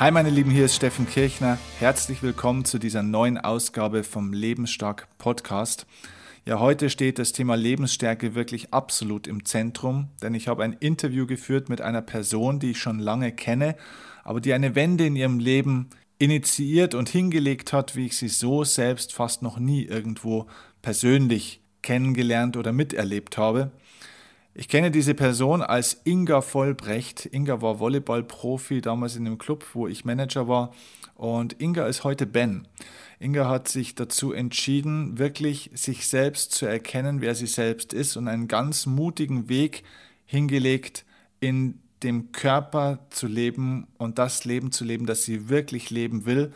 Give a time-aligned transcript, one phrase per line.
[0.00, 1.58] Hi meine Lieben, hier ist Steffen Kirchner.
[1.80, 5.88] Herzlich willkommen zu dieser neuen Ausgabe vom Lebensstark Podcast.
[6.44, 11.26] Ja, heute steht das Thema Lebensstärke wirklich absolut im Zentrum, denn ich habe ein Interview
[11.26, 13.74] geführt mit einer Person, die ich schon lange kenne,
[14.22, 15.90] aber die eine Wende in ihrem Leben
[16.20, 20.46] initiiert und hingelegt hat, wie ich sie so selbst fast noch nie irgendwo
[20.80, 23.72] persönlich kennengelernt oder miterlebt habe.
[24.60, 27.26] Ich kenne diese Person als Inga Vollbrecht.
[27.30, 30.74] Inga war Volleyballprofi damals in dem Club, wo ich Manager war.
[31.14, 32.66] Und Inga ist heute Ben.
[33.20, 38.26] Inga hat sich dazu entschieden, wirklich sich selbst zu erkennen, wer sie selbst ist und
[38.26, 39.84] einen ganz mutigen Weg
[40.26, 41.04] hingelegt,
[41.38, 46.52] in dem Körper zu leben und das Leben zu leben, das sie wirklich leben will,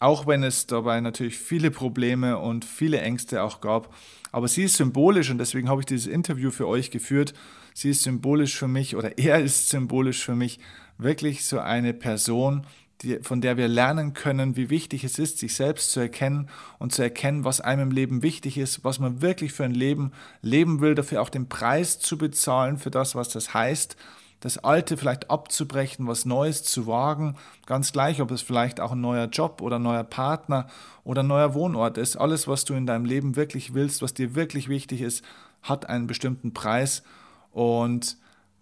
[0.00, 3.94] auch wenn es dabei natürlich viele Probleme und viele Ängste auch gab.
[4.32, 7.34] Aber sie ist symbolisch und deswegen habe ich dieses Interview für euch geführt.
[7.74, 10.58] Sie ist symbolisch für mich oder er ist symbolisch für mich
[10.98, 12.66] wirklich so eine Person,
[13.02, 16.48] die, von der wir lernen können, wie wichtig es ist, sich selbst zu erkennen
[16.78, 20.12] und zu erkennen, was einem im Leben wichtig ist, was man wirklich für ein Leben
[20.42, 23.96] leben will, dafür auch den Preis zu bezahlen für das, was das heißt,
[24.40, 27.36] das Alte vielleicht abzubrechen, was Neues zu wagen,
[27.66, 30.68] ganz gleich, ob es vielleicht auch ein neuer Job oder ein neuer Partner
[31.04, 32.16] oder ein neuer Wohnort ist.
[32.16, 35.24] Alles, was du in deinem Leben wirklich willst, was dir wirklich wichtig ist,
[35.62, 37.02] hat einen bestimmten Preis.
[37.50, 38.16] Und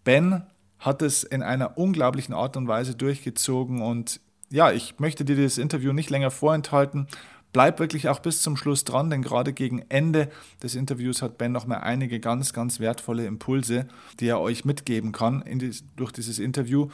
[0.05, 0.43] Ben
[0.79, 5.59] hat es in einer unglaublichen Art und Weise durchgezogen und ja, ich möchte dir das
[5.59, 7.09] Interview nicht länger vorenthalten.
[7.57, 10.29] Bleib wirklich auch bis zum Schluss dran, denn gerade gegen Ende
[10.63, 13.89] des Interviews hat Ben noch mal einige ganz, ganz wertvolle Impulse,
[14.21, 16.91] die er euch mitgeben kann die, durch dieses Interview.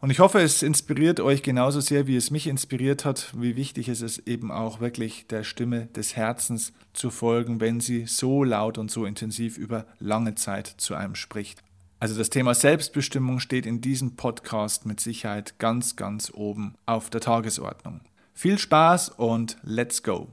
[0.00, 3.88] Und ich hoffe, es inspiriert euch genauso sehr, wie es mich inspiriert hat, wie wichtig
[3.88, 8.78] es ist, eben auch wirklich der Stimme des Herzens zu folgen, wenn sie so laut
[8.78, 11.64] und so intensiv über lange Zeit zu einem spricht.
[11.98, 17.20] Also das Thema Selbstbestimmung steht in diesem Podcast mit Sicherheit ganz, ganz oben auf der
[17.20, 18.00] Tagesordnung.
[18.40, 20.28] Viel Spaß und let's go!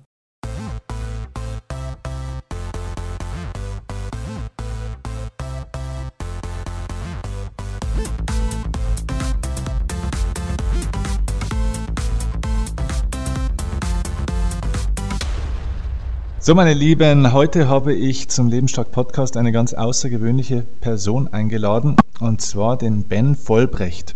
[16.40, 22.40] So, meine Lieben, heute habe ich zum Lebensstark Podcast eine ganz außergewöhnliche Person eingeladen, und
[22.40, 24.16] zwar den Ben Vollbrecht.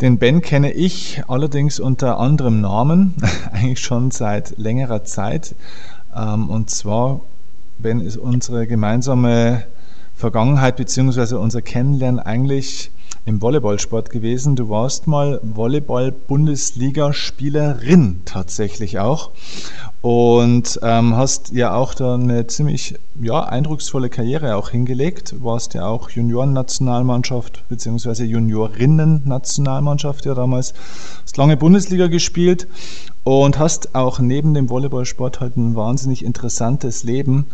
[0.00, 3.14] Den Ben kenne ich allerdings unter anderem Namen,
[3.52, 5.56] eigentlich schon seit längerer Zeit.
[6.14, 7.20] Ähm, und zwar,
[7.78, 9.64] Ben ist unsere gemeinsame
[10.14, 11.34] Vergangenheit bzw.
[11.34, 12.92] unser Kennenlernen eigentlich
[13.28, 14.56] im Volleyballsport gewesen.
[14.56, 19.32] Du warst mal Volleyball-Bundesliga-Spielerin tatsächlich auch
[20.00, 25.34] und ähm, hast ja auch da eine ziemlich ja, eindrucksvolle Karriere auch hingelegt.
[25.44, 28.24] Warst ja auch Junioren-Nationalmannschaft bzw.
[28.24, 30.72] Juniorinnen-Nationalmannschaft ja damals.
[31.22, 32.66] Hast lange Bundesliga gespielt
[33.24, 37.44] und hast auch neben dem Volleyballsport halt ein wahnsinnig interessantes Leben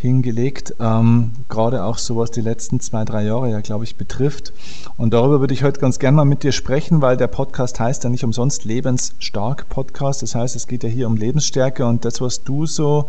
[0.00, 4.52] hingelegt, ähm, gerade auch so was die letzten zwei, drei Jahre ja, glaube ich, betrifft.
[4.96, 8.04] Und darüber würde ich heute ganz gerne mal mit dir sprechen, weil der Podcast heißt
[8.04, 10.22] ja nicht umsonst Lebensstark Podcast.
[10.22, 13.06] Das heißt, es geht ja hier um Lebensstärke und das, was du so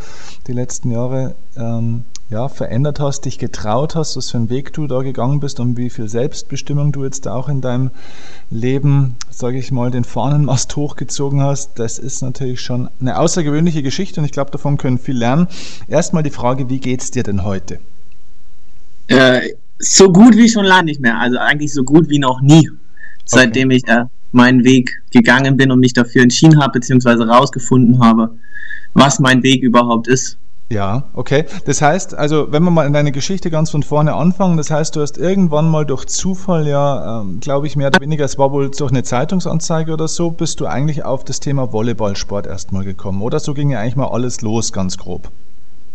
[0.47, 4.87] die letzten Jahre ähm, ja, verändert hast, dich getraut hast, was für einen Weg du
[4.87, 7.91] da gegangen bist und wie viel Selbstbestimmung du jetzt auch in deinem
[8.49, 14.21] Leben, sage ich mal, den Fahnenmast hochgezogen hast, das ist natürlich schon eine außergewöhnliche Geschichte
[14.21, 15.47] und ich glaube, davon können viel lernen.
[15.89, 17.79] Erstmal die Frage, wie geht's dir denn heute?
[19.07, 22.69] Äh, so gut wie schon lange nicht mehr, also eigentlich so gut wie noch nie,
[23.25, 23.77] seitdem okay.
[23.77, 28.37] ich äh, meinen Weg gegangen bin und mich dafür entschieden habe, beziehungsweise rausgefunden habe,
[28.93, 30.37] was mein Weg überhaupt ist.
[30.71, 31.45] Ja, okay.
[31.65, 34.95] Das heißt, also wenn wir mal in deine Geschichte ganz von vorne anfangen, das heißt,
[34.95, 38.53] du hast irgendwann mal durch Zufall, ja, ähm, glaube ich, mehr oder weniger, es war
[38.53, 43.21] wohl durch eine Zeitungsanzeige oder so, bist du eigentlich auf das Thema Volleyballsport erstmal gekommen,
[43.21, 43.41] oder?
[43.41, 45.29] So ging ja eigentlich mal alles los, ganz grob.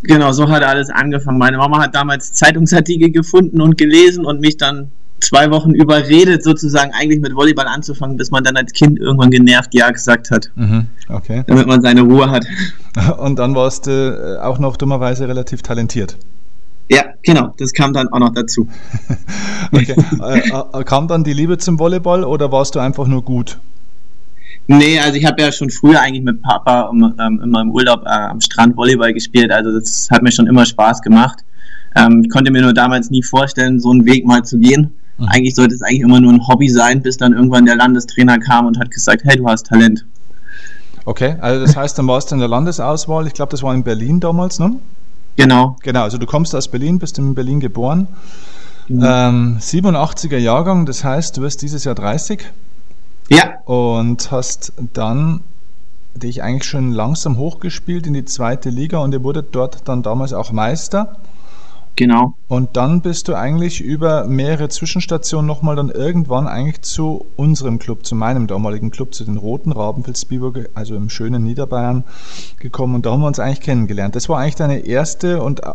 [0.02, 1.38] Genau, so hat alles angefangen.
[1.38, 4.90] Meine Mama hat damals Zeitungsartikel gefunden und gelesen und mich dann
[5.20, 9.74] zwei Wochen überredet, sozusagen eigentlich mit Volleyball anzufangen, bis man dann als Kind irgendwann genervt
[9.74, 10.50] Ja gesagt hat.
[10.54, 11.42] Mhm, okay.
[11.46, 12.46] Damit man seine Ruhe hat.
[13.18, 16.16] Und dann warst du äh, auch noch dummerweise relativ talentiert.
[16.88, 18.68] Ja, genau, das kam dann auch noch dazu.
[19.72, 19.96] okay.
[20.22, 23.58] Äh, äh, kam dann die Liebe zum Volleyball oder warst du einfach nur gut?
[24.68, 28.08] Nee, also ich habe ja schon früher eigentlich mit Papa ähm, immer im Urlaub äh,
[28.08, 29.50] am Strand Volleyball gespielt.
[29.50, 31.44] Also das hat mir schon immer Spaß gemacht.
[31.96, 34.92] Ähm, ich konnte mir nur damals nie vorstellen, so einen Weg mal zu gehen.
[35.18, 35.28] Mhm.
[35.28, 38.66] Eigentlich sollte es eigentlich immer nur ein Hobby sein, bis dann irgendwann der Landestrainer kam
[38.66, 40.04] und hat gesagt, hey, du hast Talent.
[41.04, 43.26] Okay, also das heißt, dann warst du in der Landesauswahl.
[43.26, 44.76] Ich glaube, das war in Berlin damals, ne?
[45.36, 45.76] Genau.
[45.82, 48.08] Genau, also du kommst aus Berlin, bist in Berlin geboren.
[48.88, 49.04] Mhm.
[49.04, 52.44] Ähm, 87er Jahrgang, das heißt, du wirst dieses Jahr 30.
[53.28, 53.54] Ja.
[53.64, 55.40] Und hast dann
[56.14, 60.32] dich eigentlich schon langsam hochgespielt in die zweite Liga und ihr wurdet dort dann damals
[60.32, 61.16] auch Meister.
[61.96, 62.34] Genau.
[62.48, 68.04] Und dann bist du eigentlich über mehrere Zwischenstationen nochmal dann irgendwann eigentlich zu unserem Club,
[68.04, 72.04] zu meinem damaligen Club, zu den Roten Raben Vilsbiburg, also im schönen Niederbayern
[72.58, 74.14] gekommen und da haben wir uns eigentlich kennengelernt.
[74.14, 75.70] Das war eigentlich deine erste und äh,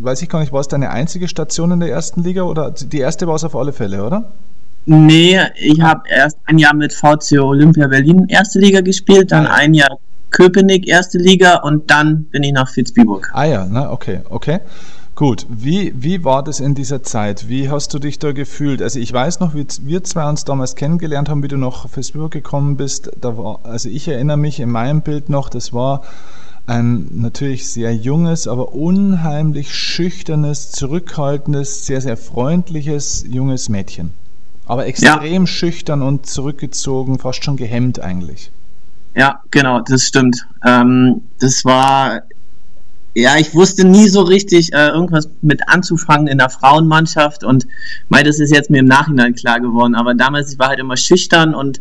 [0.00, 3.00] weiß ich gar nicht, war es deine einzige Station in der ersten Liga oder die
[3.00, 4.30] erste war es auf alle Fälle, oder?
[4.86, 9.74] Nee, ich habe erst ein Jahr mit VC Olympia Berlin erste Liga gespielt, dann ein
[9.74, 9.98] Jahr
[10.30, 13.30] Köpenick erste Liga und dann bin ich nach Vilsbiburg.
[13.32, 14.60] Ah ja, na, okay, okay.
[15.14, 17.48] Gut, wie, wie war das in dieser Zeit?
[17.48, 18.82] Wie hast du dich da gefühlt?
[18.82, 22.10] Also ich weiß noch, wie wir zwei uns damals kennengelernt haben, wie du noch fürs
[22.10, 23.12] Büro gekommen bist.
[23.20, 26.02] Da war, also ich erinnere mich in meinem Bild noch, das war
[26.66, 34.12] ein natürlich sehr junges, aber unheimlich schüchternes, zurückhaltendes, sehr, sehr freundliches junges Mädchen.
[34.66, 35.46] Aber extrem ja.
[35.46, 38.50] schüchtern und zurückgezogen, fast schon gehemmt eigentlich.
[39.14, 40.44] Ja, genau, das stimmt.
[40.66, 42.22] Ähm, das war
[43.14, 47.66] ja, ich wusste nie so richtig äh, irgendwas mit anzufangen in der Frauenmannschaft und
[48.08, 49.94] mei, das ist jetzt mir im Nachhinein klar geworden.
[49.94, 51.80] Aber damals, ich war halt immer schüchtern und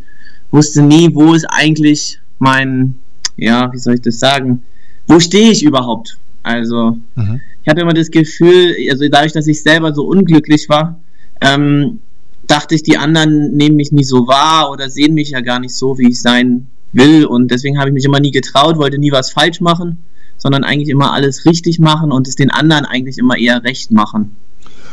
[0.52, 2.96] wusste nie, wo ist eigentlich mein,
[3.36, 4.62] ja, wie soll ich das sagen,
[5.08, 6.18] wo stehe ich überhaupt?
[6.44, 7.42] Also, mhm.
[7.64, 11.00] ich hatte immer das Gefühl, also dadurch, dass ich selber so unglücklich war,
[11.42, 12.00] ähm,
[12.46, 15.76] dachte ich, die anderen nehmen mich nie so wahr oder sehen mich ja gar nicht
[15.76, 17.26] so, wie ich sein will.
[17.26, 19.98] Und deswegen habe ich mich immer nie getraut, wollte nie was falsch machen
[20.44, 24.36] sondern eigentlich immer alles richtig machen und es den anderen eigentlich immer eher recht machen.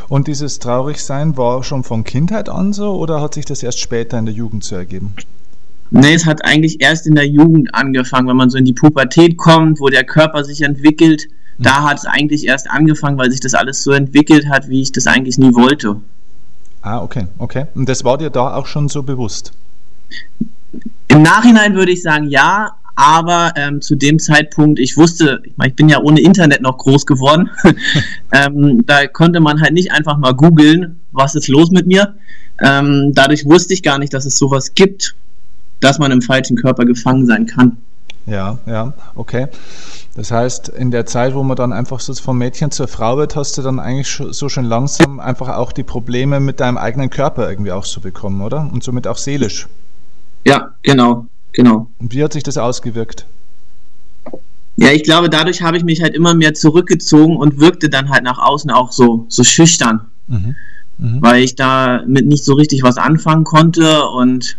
[0.07, 4.17] Und dieses Traurigsein war schon von Kindheit an so oder hat sich das erst später
[4.17, 5.13] in der Jugend so ergeben?
[5.89, 9.37] Nee, es hat eigentlich erst in der Jugend angefangen, wenn man so in die Pubertät
[9.37, 11.27] kommt, wo der Körper sich entwickelt.
[11.57, 11.63] Mhm.
[11.63, 14.93] Da hat es eigentlich erst angefangen, weil sich das alles so entwickelt hat, wie ich
[14.93, 15.97] das eigentlich nie wollte.
[16.81, 17.65] Ah, okay, okay.
[17.75, 19.51] Und das war dir da auch schon so bewusst?
[21.09, 25.69] Im Nachhinein würde ich sagen, ja, aber ähm, zu dem Zeitpunkt, ich wusste, ich, meine,
[25.69, 27.49] ich bin ja ohne Internet noch groß geworden,
[28.31, 32.15] ähm, da konnte man halt nicht einfach mal googeln, was ist los mit mir.
[32.61, 35.15] Ähm, dadurch wusste ich gar nicht, dass es sowas gibt,
[35.79, 37.77] dass man im falschen Körper gefangen sein kann.
[38.25, 39.47] Ja, ja, okay.
[40.15, 43.35] Das heißt, in der Zeit, wo man dann einfach so vom Mädchen zur Frau wird,
[43.35, 47.49] hast du dann eigentlich so schon langsam einfach auch die Probleme mit deinem eigenen Körper
[47.49, 48.69] irgendwie auch so bekommen, oder?
[48.71, 49.67] Und somit auch seelisch.
[50.45, 51.27] Ja, genau.
[51.53, 51.87] Genau.
[51.99, 53.25] Und wie hat sich das ausgewirkt?
[54.77, 58.23] Ja, ich glaube, dadurch habe ich mich halt immer mehr zurückgezogen und wirkte dann halt
[58.23, 60.07] nach außen auch so, so schüchtern.
[60.27, 60.55] Mhm.
[60.97, 61.21] Mhm.
[61.21, 64.57] Weil ich da mit nicht so richtig was anfangen konnte und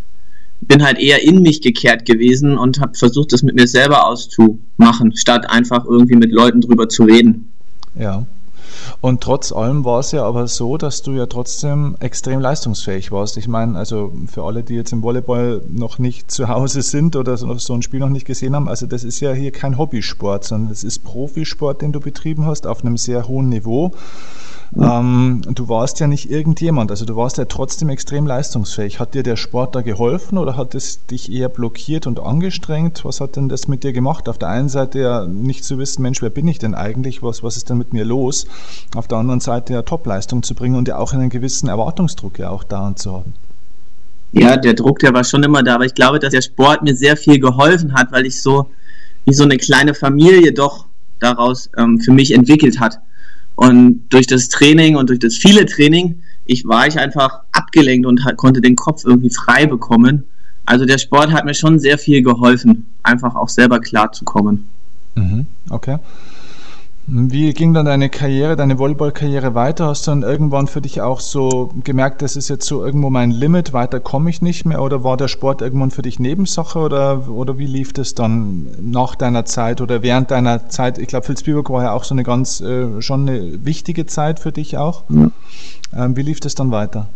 [0.60, 5.16] bin halt eher in mich gekehrt gewesen und habe versucht, das mit mir selber auszumachen,
[5.16, 7.48] statt einfach irgendwie mit Leuten drüber zu reden.
[7.98, 8.26] Ja.
[9.00, 13.37] Und trotz allem war es ja aber so, dass du ja trotzdem extrem leistungsfähig warst.
[13.37, 17.37] Ich meine, also für alle, die jetzt im Volleyball noch nicht zu Hause sind oder
[17.37, 20.73] so ein Spiel noch nicht gesehen haben, also das ist ja hier kein Hobbysport, sondern
[20.73, 23.93] es ist Profisport, den du betrieben hast, auf einem sehr hohen Niveau.
[24.74, 29.01] Ähm, du warst ja nicht irgendjemand, also du warst ja trotzdem extrem leistungsfähig.
[29.01, 33.05] Hat dir der Sport da geholfen oder hat es dich eher blockiert und angestrengt?
[33.05, 34.29] Was hat denn das mit dir gemacht?
[34.31, 37.22] Auf der einen Seite ja nicht zu wissen, Mensch, wer bin ich denn eigentlich?
[37.22, 38.46] Was, was ist denn mit mir los?
[38.94, 42.50] Auf der anderen Seite ja Topleistung zu bringen und ja auch einen gewissen Erwartungsdruck ja
[42.50, 43.34] auch da zu haben.
[44.32, 46.96] Ja, der Druck, der war schon immer da, aber ich glaube, dass der Sport mir
[46.96, 48.70] sehr viel geholfen hat, weil ich so
[49.26, 50.86] wie so eine kleine Familie doch
[51.20, 52.98] daraus ähm, für mich entwickelt hat.
[53.55, 58.24] Und durch das Training und durch das viele Training, ich war ich einfach abgelenkt und
[58.24, 60.24] hat, konnte den Kopf irgendwie frei bekommen.
[60.64, 64.67] Also der Sport hat mir schon sehr viel geholfen, einfach auch selber klarzukommen.
[65.14, 65.98] Mhm, okay.
[67.14, 69.88] Wie ging dann deine Karriere, deine Volleyballkarriere weiter?
[69.88, 73.31] Hast du dann irgendwann für dich auch so gemerkt, das ist jetzt so irgendwo mein
[73.31, 74.81] Limit, weiter komme ich nicht mehr?
[74.81, 76.78] Oder war der Sport irgendwann für dich Nebensache?
[76.78, 80.96] Oder, oder wie lief das dann nach deiner Zeit oder während deiner Zeit?
[80.96, 84.52] Ich glaube, Vilsbiburg war ja auch so eine ganz, äh, schon eine wichtige Zeit für
[84.52, 85.04] dich auch.
[85.10, 85.31] Ja.
[85.94, 87.10] Ähm, wie lief das dann weiter?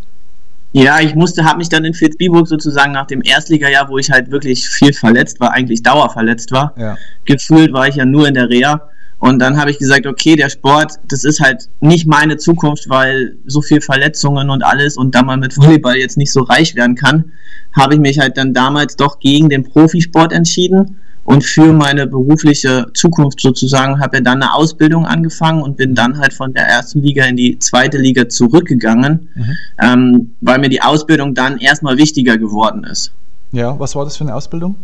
[0.75, 4.31] Ja, ich musste, habe mich dann in Vilsbiburg sozusagen nach dem Erstligajahr, wo ich halt
[4.31, 6.99] wirklich viel verletzt war, eigentlich dauerverletzt war, ja.
[7.25, 10.51] gefühlt war ich ja nur in der Reha Und dann habe ich gesagt, okay, der
[10.51, 15.23] Sport, das ist halt nicht meine Zukunft, weil so viel Verletzungen und alles und da
[15.23, 17.33] man mit Volleyball jetzt nicht so reich werden kann,
[17.73, 20.97] habe ich mich halt dann damals doch gegen den Profisport entschieden
[21.27, 26.19] und für meine berufliche Zukunft sozusagen habe ich dann eine Ausbildung angefangen und bin dann
[26.19, 29.57] halt von der ersten Liga in die zweite Liga zurückgegangen, mhm.
[29.83, 33.13] ähm, weil mir die Ausbildung dann erstmal wichtiger geworden ist.
[33.51, 34.77] Ja, was war das für eine Ausbildung?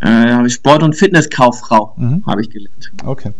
[0.00, 2.22] Äh, Sport- und Fitnesskauffrau mhm.
[2.26, 2.92] habe ich gelernt.
[3.04, 3.32] Okay.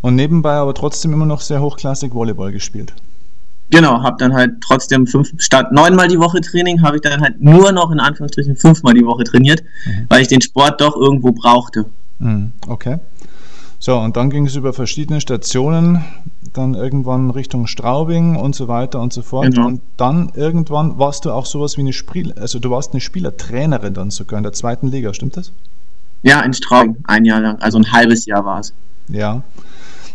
[0.00, 2.94] Und nebenbei aber trotzdem immer noch sehr hochklassig Volleyball gespielt.
[3.70, 7.40] Genau, habe dann halt trotzdem fünf, statt neunmal die Woche Training, habe ich dann halt
[7.40, 10.06] nur noch in Anführungsstrichen fünfmal die Woche trainiert, mhm.
[10.08, 11.86] weil ich den Sport doch irgendwo brauchte.
[12.18, 12.52] Mhm.
[12.68, 12.98] Okay.
[13.80, 16.04] So, und dann ging es über verschiedene Stationen,
[16.52, 19.52] dann irgendwann Richtung Straubing und so weiter und so fort.
[19.52, 19.66] Genau.
[19.66, 23.92] Und dann irgendwann warst du auch sowas wie eine Spiel, also du warst eine Spielertrainerin
[23.92, 25.52] dann sogar in der zweiten Liga, stimmt das?
[26.24, 28.72] Ja, in Straubing, ein Jahr lang, also ein halbes Jahr war es.
[29.08, 29.42] Ja.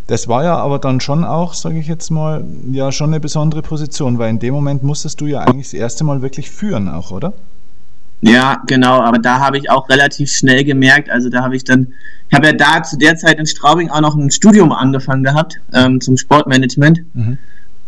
[0.08, 3.62] Das war ja aber dann schon auch, sage ich jetzt mal, ja schon eine besondere
[3.62, 7.12] Position, weil in dem Moment musstest du ja eigentlich das erste Mal wirklich führen auch,
[7.12, 7.34] oder?
[8.22, 11.94] Ja, genau, aber da habe ich auch relativ schnell gemerkt, also da habe ich dann,
[12.28, 15.62] ich habe ja da zu der Zeit in Straubing auch noch ein Studium angefangen gehabt
[15.74, 17.02] ähm, zum Sportmanagement.
[17.14, 17.38] Mhm.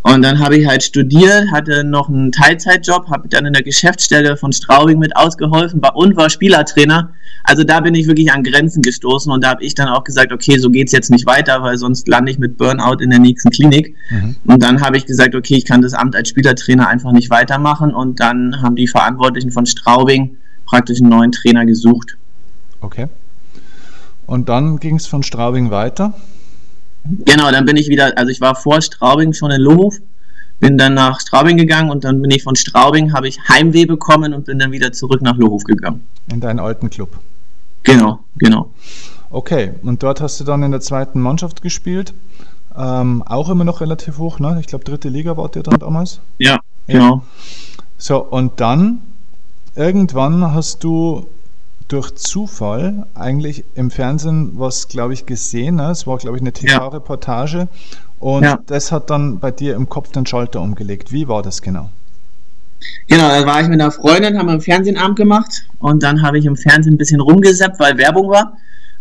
[0.04, 4.36] Und dann habe ich halt studiert, hatte noch einen Teilzeitjob, habe dann in der Geschäftsstelle
[4.36, 7.14] von Straubing mit ausgeholfen und war Spielertrainer.
[7.44, 10.32] Also da bin ich wirklich an Grenzen gestoßen und da habe ich dann auch gesagt,
[10.32, 13.52] okay, so geht's jetzt nicht weiter, weil sonst lande ich mit Burnout in der nächsten
[13.52, 13.96] Klinik.
[14.10, 14.36] Mhm.
[14.46, 17.94] Und dann habe ich gesagt, okay, ich kann das Amt als Spielertrainer einfach nicht weitermachen
[17.94, 22.18] und dann haben die Verantwortlichen von Straubing praktisch einen neuen Trainer gesucht.
[22.80, 23.08] Okay.
[24.26, 26.14] Und dann ging es von Straubing weiter?
[27.04, 29.98] Genau, dann bin ich wieder, also ich war vor Straubing schon in Lohof,
[30.60, 34.34] bin dann nach Straubing gegangen und dann bin ich von Straubing, habe ich Heimweh bekommen
[34.34, 36.06] und bin dann wieder zurück nach Lohof gegangen.
[36.32, 37.18] In deinen alten Club?
[37.84, 38.72] Genau, genau.
[39.32, 42.14] Okay, und dort hast du dann in der zweiten Mannschaft gespielt.
[42.78, 44.58] Ähm, auch immer noch relativ hoch, ne?
[44.60, 46.20] Ich glaube, dritte Liga wart ihr dann damals?
[46.38, 47.16] Ja, genau.
[47.16, 47.22] Ja.
[47.98, 49.02] So, und dann
[49.76, 51.28] irgendwann hast du
[51.92, 55.76] durch Zufall eigentlich im Fernsehen was, glaube ich, gesehen.
[55.76, 55.92] Ne?
[55.92, 57.68] Es war, glaube ich, eine TV-Reportage.
[58.20, 58.60] Und ja.
[58.66, 61.12] das hat dann bei dir im Kopf den Schalter umgelegt.
[61.12, 61.90] Wie war das genau?
[63.08, 66.40] Genau, da war ich mit einer Freundin, haben wir einen Fernsehabend gemacht und dann habe
[66.40, 68.58] ich im Fernsehen ein bisschen rumgesappt, weil Werbung war.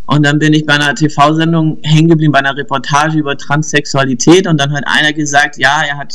[0.07, 4.61] Und dann bin ich bei einer TV-Sendung hängen geblieben, bei einer Reportage über Transsexualität und
[4.61, 6.13] dann hat einer gesagt, ja, er hat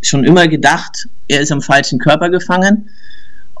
[0.00, 2.88] schon immer gedacht, er ist im falschen Körper gefangen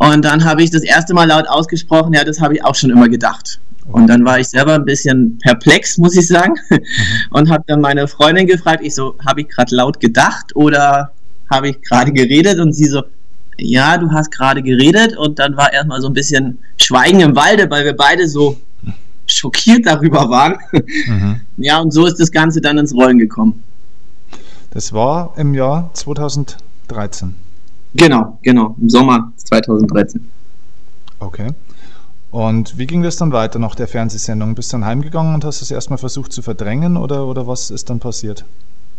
[0.00, 2.88] und dann habe ich das erste Mal laut ausgesprochen, ja, das habe ich auch schon
[2.88, 3.60] immer gedacht.
[3.86, 6.78] Und dann war ich selber ein bisschen perplex, muss ich sagen, mhm.
[7.30, 11.10] und habe dann meine Freundin gefragt, ich so, habe ich gerade laut gedacht oder
[11.50, 12.60] habe ich gerade geredet?
[12.60, 13.02] Und sie so,
[13.58, 15.16] ja, du hast gerade geredet.
[15.18, 18.56] Und dann war erstmal so ein bisschen Schweigen im Walde, weil wir beide so
[19.26, 20.56] schockiert darüber waren.
[21.06, 21.40] Mhm.
[21.58, 23.62] Ja, und so ist das Ganze dann ins Rollen gekommen.
[24.70, 27.34] Das war im Jahr 2013.
[27.94, 30.28] Genau, genau, im Sommer 2013.
[31.18, 31.48] Okay.
[32.30, 34.54] Und wie ging das dann weiter nach der Fernsehsendung?
[34.54, 37.90] Bist du dann heimgegangen und hast es erstmal versucht zu verdrängen oder, oder was ist
[37.90, 38.44] dann passiert?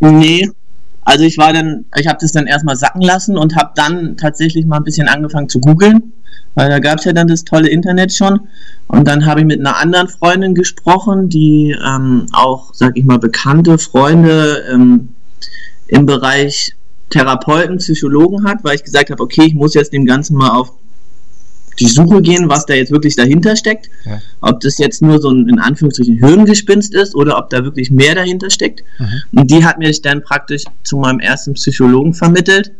[0.02, 0.50] Nee,
[1.04, 4.66] also ich war dann, ich habe das dann erstmal sacken lassen und habe dann tatsächlich
[4.66, 6.14] mal ein bisschen angefangen zu googeln,
[6.56, 8.42] weil da gab es ja dann das tolle Internet schon.
[8.88, 13.18] Und dann habe ich mit einer anderen Freundin gesprochen, die ähm, auch, sag ich mal,
[13.18, 15.10] bekannte Freunde ähm,
[15.88, 16.76] im Bereich
[17.12, 20.74] Therapeuten, Psychologen hat, weil ich gesagt habe, okay, ich muss jetzt dem Ganzen mal auf
[21.80, 23.90] die Suche gehen, was da jetzt wirklich dahinter steckt.
[24.06, 24.20] Ja.
[24.42, 28.16] Ob das jetzt nur so ein in Anführungsstrichen Hirngespinst ist oder ob da wirklich mehr
[28.16, 28.84] dahinter steckt.
[29.00, 29.40] Mhm.
[29.40, 32.72] Und die hat mir dann praktisch zu meinem ersten Psychologen vermittelt.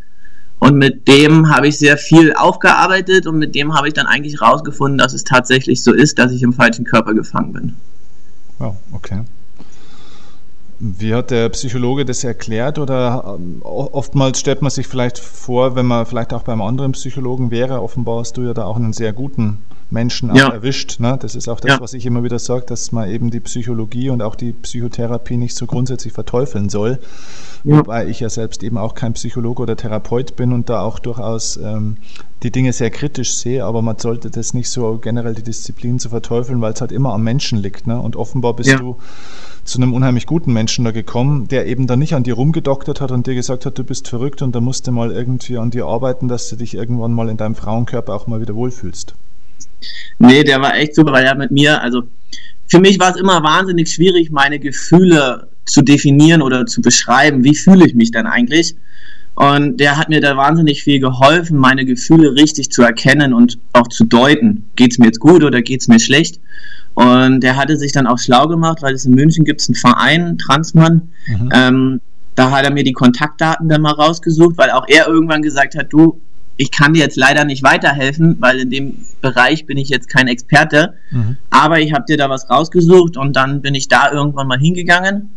[0.60, 4.42] Und mit dem habe ich sehr viel aufgearbeitet und mit dem habe ich dann eigentlich
[4.42, 7.74] rausgefunden, dass es tatsächlich so ist, dass ich im falschen Körper gefangen bin.
[8.60, 9.22] Wow, okay.
[10.84, 12.80] Wie hat der Psychologe das erklärt?
[12.80, 17.52] Oder ähm, oftmals stellt man sich vielleicht vor, wenn man vielleicht auch beim anderen Psychologen
[17.52, 19.60] wäre, offenbar hast du ja da auch einen sehr guten
[19.92, 20.50] Menschen ja.
[20.50, 21.00] erwischt.
[21.00, 21.18] Ne?
[21.22, 21.82] Das ist auch das, ja.
[21.82, 25.56] was ich immer wieder sage, dass man eben die Psychologie und auch die Psychotherapie nicht
[25.56, 27.00] so grundsätzlich verteufeln soll.
[27.64, 27.78] Ja.
[27.78, 31.58] Wobei ich ja selbst eben auch kein Psychologe oder Therapeut bin und da auch durchaus
[31.58, 31.98] ähm,
[32.44, 36.10] die Dinge sehr kritisch sehe, aber man sollte das nicht so generell die Disziplin zu
[36.10, 37.86] verteufeln, weil es halt immer am Menschen liegt.
[37.86, 38.00] Ne?
[38.00, 38.98] Und offenbar bist du
[39.64, 43.12] zu einem unheimlich guten Menschen da gekommen, der eben dann nicht an dir rumgedoktert hat
[43.12, 45.86] und dir gesagt hat, du bist verrückt und da musst du mal irgendwie an dir
[45.86, 49.14] arbeiten, dass du dich irgendwann mal in deinem Frauenkörper auch mal wieder wohlfühlst.
[50.20, 52.04] Nee, der war echt super, weil er mit mir, also
[52.68, 57.44] für mich war es immer wahnsinnig schwierig, meine Gefühle zu definieren oder zu beschreiben.
[57.44, 58.76] Wie fühle ich mich dann eigentlich?
[59.36, 63.88] Und der hat mir da wahnsinnig viel geholfen, meine Gefühle richtig zu erkennen und auch
[63.88, 64.70] zu deuten.
[64.76, 66.40] Geht es mir jetzt gut oder geht es mir schlecht?
[66.94, 70.38] Und der hatte sich dann auch schlau gemacht, weil es in München gibt einen Verein,
[70.38, 71.10] Transmann.
[71.28, 71.50] Mhm.
[71.54, 72.02] Ähm,
[72.36, 75.88] da hat er mir die Kontaktdaten dann mal rausgesucht, weil auch er irgendwann gesagt hat,
[75.92, 76.22] du,
[76.58, 80.28] ich kann dir jetzt leider nicht weiterhelfen, weil in dem Bereich bin ich jetzt kein
[80.28, 80.94] Experte.
[81.10, 81.38] Mhm.
[81.50, 85.32] Aber ich habe dir da was rausgesucht und dann bin ich da irgendwann mal hingegangen.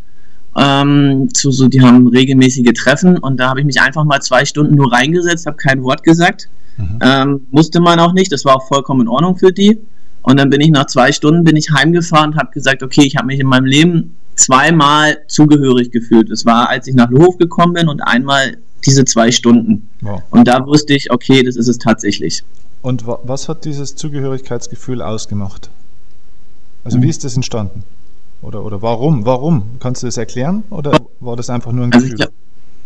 [0.56, 4.44] Ähm, zu so, die haben regelmäßige Treffen und da habe ich mich einfach mal zwei
[4.44, 6.48] Stunden nur reingesetzt, habe kein Wort gesagt.
[6.76, 6.98] Mhm.
[7.02, 9.78] Ähm, musste man auch nicht, das war auch vollkommen in Ordnung für die.
[10.22, 13.16] Und dann bin ich nach zwei Stunden bin ich heimgefahren und habe gesagt, okay, ich
[13.16, 16.30] habe mich in meinem Leben zweimal zugehörig gefühlt.
[16.30, 19.88] Es war, als ich nach Lohof gekommen bin und einmal diese zwei Stunden.
[20.00, 20.22] Wow.
[20.30, 22.44] Und da wusste ich, okay, das ist es tatsächlich.
[22.82, 25.70] Und was hat dieses Zugehörigkeitsgefühl ausgemacht?
[26.84, 27.02] Also mhm.
[27.02, 27.82] wie ist das entstanden?
[28.42, 29.24] Oder, oder warum?
[29.24, 29.62] Warum?
[29.80, 30.64] Kannst du das erklären?
[30.68, 32.20] Oder war das einfach nur ein also Gefühl?
[32.20, 32.32] Also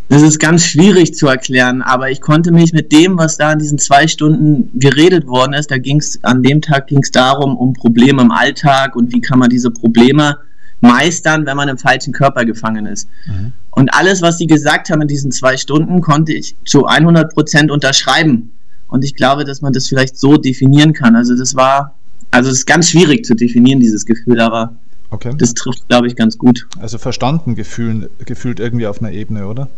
[0.09, 3.59] das ist ganz schwierig zu erklären, aber ich konnte mich mit dem, was da in
[3.59, 7.57] diesen zwei Stunden geredet worden ist, da ging es, an dem Tag ging es darum,
[7.59, 10.39] um Probleme im Alltag und wie kann man diese Probleme
[10.81, 13.09] meistern, wenn man im falschen Körper gefangen ist.
[13.27, 13.53] Mhm.
[13.79, 17.71] Und alles, was sie gesagt haben in diesen zwei Stunden, konnte ich zu 100 Prozent
[17.71, 18.51] unterschreiben.
[18.89, 21.15] Und ich glaube, dass man das vielleicht so definieren kann.
[21.15, 21.95] Also das war,
[22.33, 24.75] also es ist ganz schwierig zu definieren, dieses Gefühl, aber
[25.11, 25.33] okay.
[25.39, 26.67] das trifft, glaube ich, ganz gut.
[26.81, 29.69] Also verstanden gefühlt, gefühlt irgendwie auf einer Ebene, oder?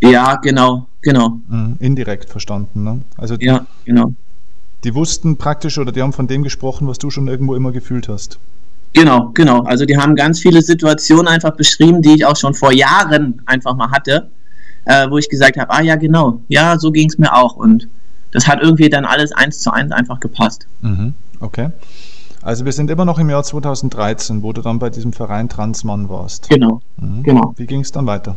[0.00, 1.40] Ja, genau, genau.
[1.48, 3.00] Mhm, indirekt verstanden, ne?
[3.16, 4.14] Also ja, genau.
[4.84, 8.08] Die wussten praktisch oder die haben von dem gesprochen, was du schon irgendwo immer gefühlt
[8.08, 8.38] hast.
[8.92, 9.62] Genau, genau.
[9.62, 13.76] Also die haben ganz viele Situationen einfach beschrieben, die ich auch schon vor Jahren einfach
[13.76, 14.30] mal hatte,
[14.84, 17.56] äh, wo ich gesagt habe, ah ja, genau, ja, so ging es mir auch.
[17.56, 17.88] Und
[18.32, 20.66] das hat irgendwie dann alles eins zu eins einfach gepasst.
[20.82, 21.70] Mhm, okay.
[22.42, 26.08] Also wir sind immer noch im Jahr 2013, wo du dann bei diesem Verein Transmann
[26.08, 26.48] warst.
[26.48, 27.22] Genau, mhm.
[27.22, 27.54] genau.
[27.56, 28.36] Wie ging es dann weiter?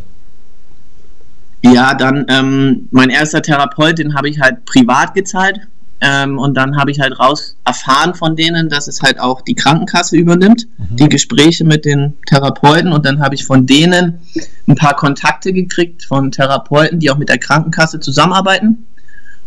[1.62, 5.62] Ja, dann ähm, mein erster Therapeut, den habe ich halt privat gezahlt.
[6.02, 9.56] Ähm, und dann habe ich halt raus erfahren von denen, dass es halt auch die
[9.56, 10.96] Krankenkasse übernimmt, mhm.
[10.98, 12.92] die Gespräche mit den Therapeuten.
[12.92, 14.20] Und dann habe ich von denen
[14.68, 18.86] ein paar Kontakte gekriegt von Therapeuten, die auch mit der Krankenkasse zusammenarbeiten.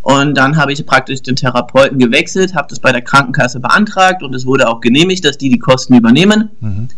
[0.03, 4.35] Und dann habe ich praktisch den Therapeuten gewechselt, habe das bei der Krankenkasse beantragt und
[4.35, 6.51] es wurde auch genehmigt, dass die die Kosten übernehmen.
[6.61, 6.89] Mhm.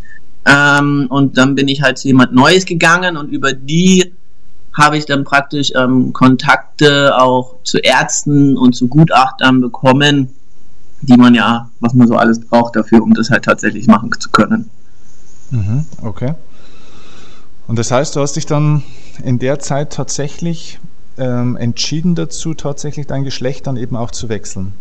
[0.45, 4.13] Ähm, und dann bin ich halt zu jemand Neues gegangen und über die
[4.79, 10.29] habe ich dann praktisch ähm, Kontakte auch zu Ärzten und zu Gutachtern bekommen,
[11.03, 14.31] die man ja, was man so alles braucht dafür, um das halt tatsächlich machen zu
[14.31, 14.71] können.
[15.51, 16.35] Mhm, okay.
[17.67, 18.83] Und das heißt, du hast dich dann
[19.23, 20.79] in der Zeit tatsächlich
[21.19, 24.73] ähm, entschieden dazu, tatsächlich dein Geschlecht dann eben auch zu wechseln.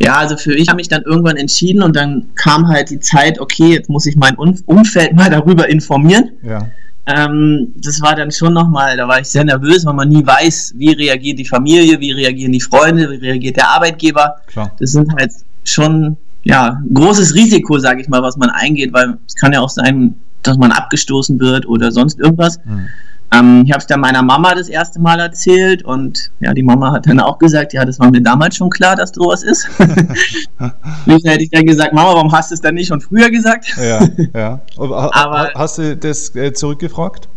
[0.00, 3.40] Ja, also für ich habe mich dann irgendwann entschieden und dann kam halt die Zeit,
[3.40, 6.30] okay, jetzt muss ich mein Umfeld mal darüber informieren.
[6.42, 6.68] Ja.
[7.08, 10.74] Ähm, das war dann schon nochmal, da war ich sehr nervös, weil man nie weiß,
[10.76, 14.36] wie reagiert die Familie, wie reagieren die Freunde, wie reagiert der Arbeitgeber.
[14.46, 14.72] Klar.
[14.78, 15.32] Das sind halt
[15.64, 19.70] schon ja großes Risiko, sage ich mal, was man eingeht, weil es kann ja auch
[19.70, 22.58] sein, dass man abgestoßen wird oder sonst irgendwas.
[22.64, 22.88] Mhm.
[23.30, 26.92] Ähm, ich habe es dann meiner Mama das erste Mal erzählt und ja, die Mama
[26.92, 29.68] hat dann auch gesagt, ja, das war mir damals schon klar, dass sowas ist.
[31.06, 33.76] Nicht hätte ich dann gesagt, Mama, warum hast du es dann nicht schon früher gesagt?
[33.76, 34.60] ja, ja.
[34.78, 37.28] Aber, hast du das äh, zurückgefragt?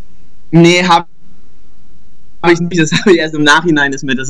[0.52, 1.06] Nee, habe
[2.50, 2.80] ich nicht.
[2.80, 4.30] Das habe ich erst im Nachhinein ist mir das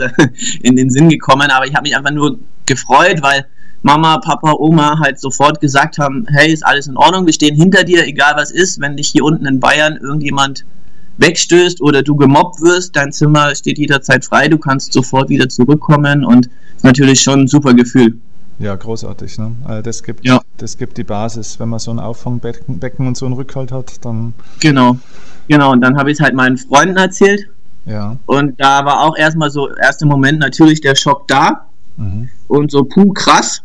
[0.61, 3.45] in den Sinn gekommen, aber ich habe mich einfach nur gefreut, weil
[3.83, 7.83] Mama, Papa, Oma halt sofort gesagt haben, hey, ist alles in Ordnung, wir stehen hinter
[7.83, 10.65] dir, egal was ist, wenn dich hier unten in Bayern irgendjemand
[11.21, 16.25] wegstößt oder du gemobbt wirst, dein Zimmer steht jederzeit frei, du kannst sofort wieder zurückkommen
[16.25, 16.49] und
[16.83, 18.17] natürlich schon ein super Gefühl.
[18.59, 19.39] Ja, großartig.
[19.39, 19.55] Ne?
[19.63, 20.39] Also das, gibt, ja.
[20.57, 21.59] das gibt die Basis.
[21.59, 24.33] Wenn man so ein Auffangbecken Becken und so einen Rückhalt hat, dann.
[24.59, 24.97] Genau,
[25.47, 25.71] genau.
[25.71, 27.47] Und dann habe ich es halt meinen Freunden erzählt.
[27.85, 28.17] Ja.
[28.27, 31.65] Und da war auch erstmal so, erster Moment natürlich der Schock da.
[31.97, 32.29] Mhm.
[32.47, 33.63] Und so, puh, krass.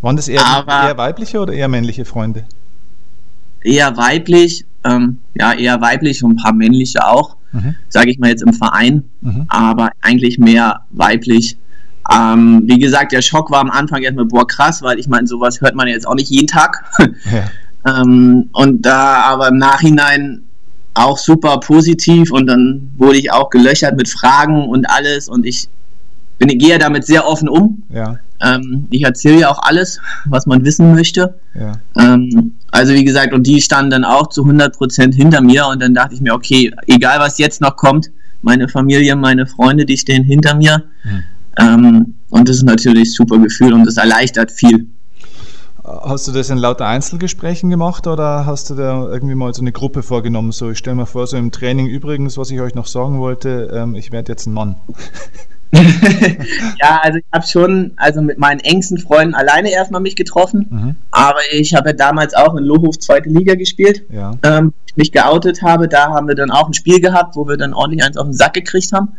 [0.00, 2.44] Waren das eher, Aber eher weibliche oder eher männliche Freunde?
[3.64, 7.74] Eher weiblich, ähm, ja, eher weiblich und ein paar männliche auch, mhm.
[7.88, 9.44] sage ich mal jetzt im Verein, mhm.
[9.48, 11.56] aber eigentlich mehr weiblich.
[12.12, 15.60] Ähm, wie gesagt, der Schock war am Anfang erstmal, boah, krass, weil ich meine, sowas
[15.60, 16.84] hört man jetzt auch nicht jeden Tag.
[17.84, 18.02] Ja.
[18.02, 20.42] ähm, und da aber im Nachhinein
[20.94, 25.68] auch super positiv und dann wurde ich auch gelöchert mit Fragen und alles und ich
[26.38, 27.82] bin, gehe damit sehr offen um.
[27.88, 28.18] Ja.
[28.42, 31.38] Ähm, ich erzähle ja auch alles, was man wissen möchte.
[31.54, 31.72] Ja.
[31.98, 35.94] Ähm, also wie gesagt, und die standen dann auch zu 100% hinter mir und dann
[35.94, 38.10] dachte ich mir, okay, egal was jetzt noch kommt,
[38.42, 40.84] meine Familie, meine Freunde, die stehen hinter mir.
[41.04, 41.22] Mhm.
[41.58, 44.86] Ähm, und das ist natürlich ein super Gefühl und das erleichtert viel.
[45.84, 49.72] Hast du das in lauter Einzelgesprächen gemacht oder hast du da irgendwie mal so eine
[49.72, 50.52] Gruppe vorgenommen?
[50.52, 53.70] So, ich stelle mir vor, so im Training übrigens, was ich euch noch sagen wollte,
[53.72, 54.76] ähm, ich werde jetzt ein Mann.
[55.72, 60.96] ja, also ich habe schon, also mit meinen engsten Freunden alleine erstmal mich getroffen, mhm.
[61.10, 64.32] aber ich habe ja damals auch in Lohhof zweite Liga gespielt, ja.
[64.42, 67.72] ähm, mich geoutet habe, da haben wir dann auch ein Spiel gehabt, wo wir dann
[67.72, 69.16] ordentlich eins auf den Sack gekriegt haben.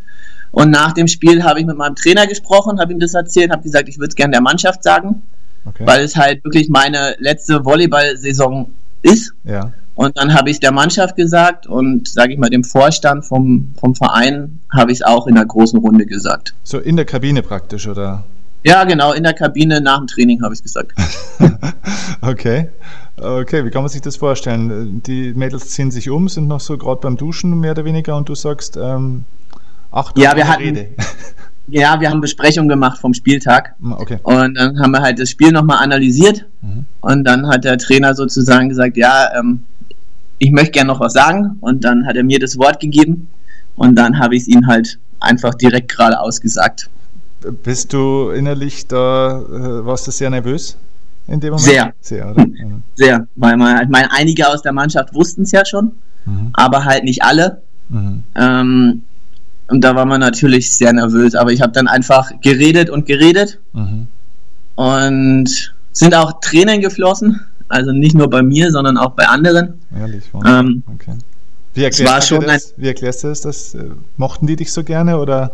[0.51, 3.63] Und nach dem Spiel habe ich mit meinem Trainer gesprochen, habe ihm das erzählt, habe
[3.63, 5.23] gesagt, ich würde es gerne der Mannschaft sagen,
[5.65, 5.83] okay.
[5.87, 8.69] weil es halt wirklich meine letzte Volleyball-Saison
[9.01, 9.33] ist.
[9.43, 9.73] Ja.
[9.95, 13.73] Und dann habe ich es der Mannschaft gesagt und sage ich mal dem Vorstand vom,
[13.79, 16.55] vom Verein habe ich es auch in der großen Runde gesagt.
[16.63, 18.23] So in der Kabine praktisch, oder?
[18.63, 20.93] Ja, genau, in der Kabine nach dem Training habe ich es gesagt.
[22.21, 22.69] okay.
[23.17, 25.03] Okay, wie kann man sich das vorstellen?
[25.03, 28.27] Die Mädels ziehen sich um, sind noch so gerade beim Duschen mehr oder weniger und
[28.27, 29.25] du sagst, ähm,
[29.91, 30.89] Achtung, ja, wir hatten, Rede.
[31.67, 33.75] Ja, wir haben Besprechungen gemacht vom Spieltag.
[33.83, 34.19] Ah, okay.
[34.23, 36.45] Und dann haben wir halt das Spiel nochmal analysiert.
[36.61, 36.85] Mhm.
[36.99, 39.63] Und dann hat der Trainer sozusagen gesagt, ja, ähm,
[40.43, 41.57] ich möchte gerne noch was sagen.
[41.61, 43.27] Und dann hat er mir das Wort gegeben.
[43.75, 46.89] Und dann habe ich es ihm halt einfach direkt gerade ausgesagt.
[47.63, 50.77] Bist du innerlich da, äh, warst du sehr nervös
[51.27, 51.69] in dem Moment?
[51.69, 51.93] Sehr.
[52.01, 52.45] Sehr, oder?
[52.45, 52.83] Mhm.
[52.95, 53.27] Sehr.
[53.35, 55.93] Weil man, ich meine, einige aus der Mannschaft wussten es ja schon,
[56.25, 56.49] mhm.
[56.53, 57.61] aber halt nicht alle.
[57.89, 58.23] Mhm.
[58.35, 59.03] Ähm,
[59.67, 63.59] und da war man natürlich sehr nervös, aber ich habe dann einfach geredet und geredet.
[63.73, 64.07] Mhm.
[64.75, 67.41] Und sind auch Tränen geflossen.
[67.73, 69.81] Also nicht nur bei mir, sondern auch bei anderen.
[69.97, 71.17] Ehrlich, ähm, okay.
[71.73, 72.75] Wie erklärst, du das?
[72.77, 73.41] Wie erklärst du das?
[73.41, 73.73] das?
[73.73, 75.53] Äh, mochten die dich so gerne oder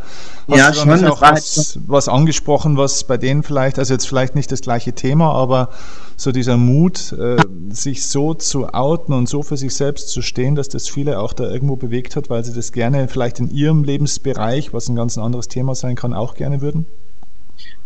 [0.50, 4.06] hast ja, du schon, auch was, halt was, angesprochen, was bei denen vielleicht, also jetzt
[4.06, 5.70] vielleicht nicht das gleiche Thema, aber
[6.18, 7.38] so dieser Mut, äh,
[7.70, 11.32] sich so zu outen und so für sich selbst zu stehen, dass das viele auch
[11.32, 15.18] da irgendwo bewegt hat, weil sie das gerne vielleicht in ihrem Lebensbereich, was ein ganz
[15.18, 16.86] anderes Thema sein kann, auch gerne würden?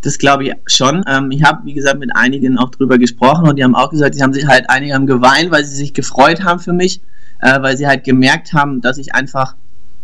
[0.02, 1.04] Das glaube ich schon.
[1.08, 4.16] Ähm, ich habe, wie gesagt, mit einigen auch drüber gesprochen und die haben auch gesagt,
[4.16, 7.02] die haben sich halt, einige haben geweint, weil sie sich gefreut haben für mich
[7.44, 9.56] äh, weil sie halt gemerkt haben, dass ich einfach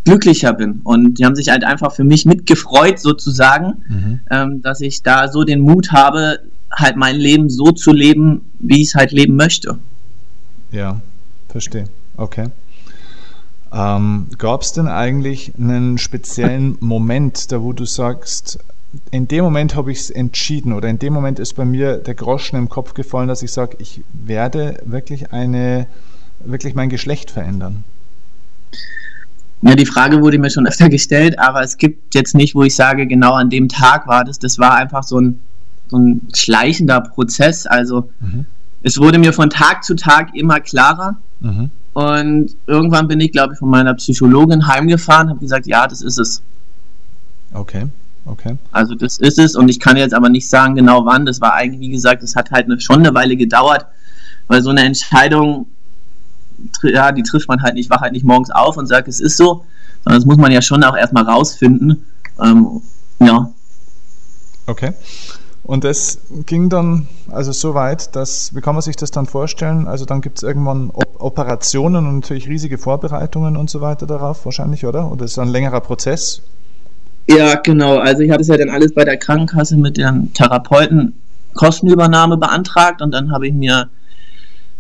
[0.04, 0.82] glücklicher bin.
[0.84, 4.20] Und die haben sich halt einfach für mich mitgefreut, sozusagen, mhm.
[4.30, 6.40] ähm, dass ich da so den Mut habe,
[6.72, 9.78] halt mein Leben so zu leben, wie ich es halt leben möchte.
[10.72, 11.02] Ja,
[11.48, 11.86] verstehe.
[12.18, 12.50] Okay.
[13.72, 18.60] Ähm, Gab es denn eigentlich einen speziellen Moment, da wo du sagst,
[19.12, 22.16] in dem Moment habe ich es entschieden oder in dem Moment ist bei mir der
[22.16, 25.88] Groschen im Kopf gefallen, dass ich sage, ich werde wirklich eine
[26.44, 27.84] wirklich mein Geschlecht verändern?
[29.62, 32.76] Ja, die Frage wurde mir schon öfter gestellt, aber es gibt jetzt nicht, wo ich
[32.76, 34.40] sage, genau an dem Tag war das.
[34.40, 35.40] Das war einfach so ein,
[35.90, 37.66] so ein schleichender Prozess.
[37.66, 38.46] Also mhm.
[38.84, 41.18] es wurde mir von Tag zu Tag immer klarer.
[41.42, 41.72] Mhm.
[41.92, 46.18] Und irgendwann bin ich, glaube ich, von meiner Psychologin heimgefahren, habe gesagt, ja, das ist
[46.18, 46.42] es.
[47.52, 47.88] Okay,
[48.30, 48.58] okay.
[48.72, 51.26] Also das ist es und ich kann jetzt aber nicht sagen genau wann.
[51.26, 53.86] Das war eigentlich, wie gesagt, das hat halt eine, schon eine Weile gedauert,
[54.48, 55.68] weil so eine Entscheidung
[56.84, 59.38] ja, die trifft man halt nicht, wach halt nicht morgens auf und sagt, es ist
[59.38, 59.66] so,
[60.04, 62.06] sondern das muss man ja schon auch erstmal rausfinden.
[62.42, 62.82] Ähm,
[63.20, 63.52] ja.
[64.66, 64.94] Okay.
[65.64, 69.88] Und es ging dann also so weit, dass, wie kann man sich das dann vorstellen?
[69.88, 74.46] Also dann gibt es irgendwann Op Operationen und natürlich riesige Vorbereitungen und so weiter darauf,
[74.46, 75.12] wahrscheinlich, oder?
[75.12, 76.42] Oder ist das ein längerer Prozess?
[77.30, 77.98] Ja, genau.
[77.98, 81.14] Also ich hatte es ja dann alles bei der Krankenkasse mit den Therapeuten
[81.54, 83.90] Kostenübernahme beantragt und dann habe ich mir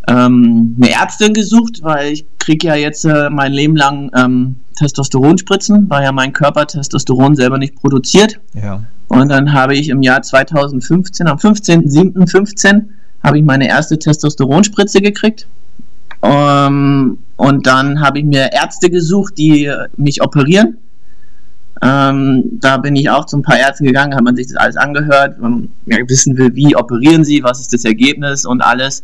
[0.07, 5.89] ähm, eine Ärztin gesucht, weil ich kriege ja jetzt äh, mein Leben lang ähm, Testosteronspritzen,
[5.89, 8.39] weil ja mein Körper Testosteron selber nicht produziert.
[8.53, 8.83] Ja.
[9.09, 12.85] Und dann habe ich im Jahr 2015, am 15.07.15,
[13.23, 15.47] habe ich meine erste Testosteronspritze gekriegt.
[16.21, 20.77] Um, ähm, und dann habe ich mir Ärzte gesucht, die mich operieren.
[21.81, 24.75] Ähm, da bin ich auch zu ein paar Ärzten gegangen, hat man sich das alles
[24.75, 29.03] angehört, man wissen will, wie operieren sie, was ist das Ergebnis und alles.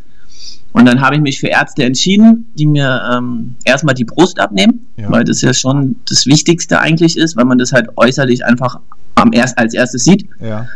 [0.73, 4.87] Und dann habe ich mich für Ärzte entschieden, die mir ähm, erstmal die Brust abnehmen,
[4.97, 5.09] ja.
[5.09, 8.79] weil das ja schon das Wichtigste eigentlich ist, weil man das halt äußerlich einfach
[9.15, 10.27] am erst, als erstes sieht.
[10.41, 10.67] Ja.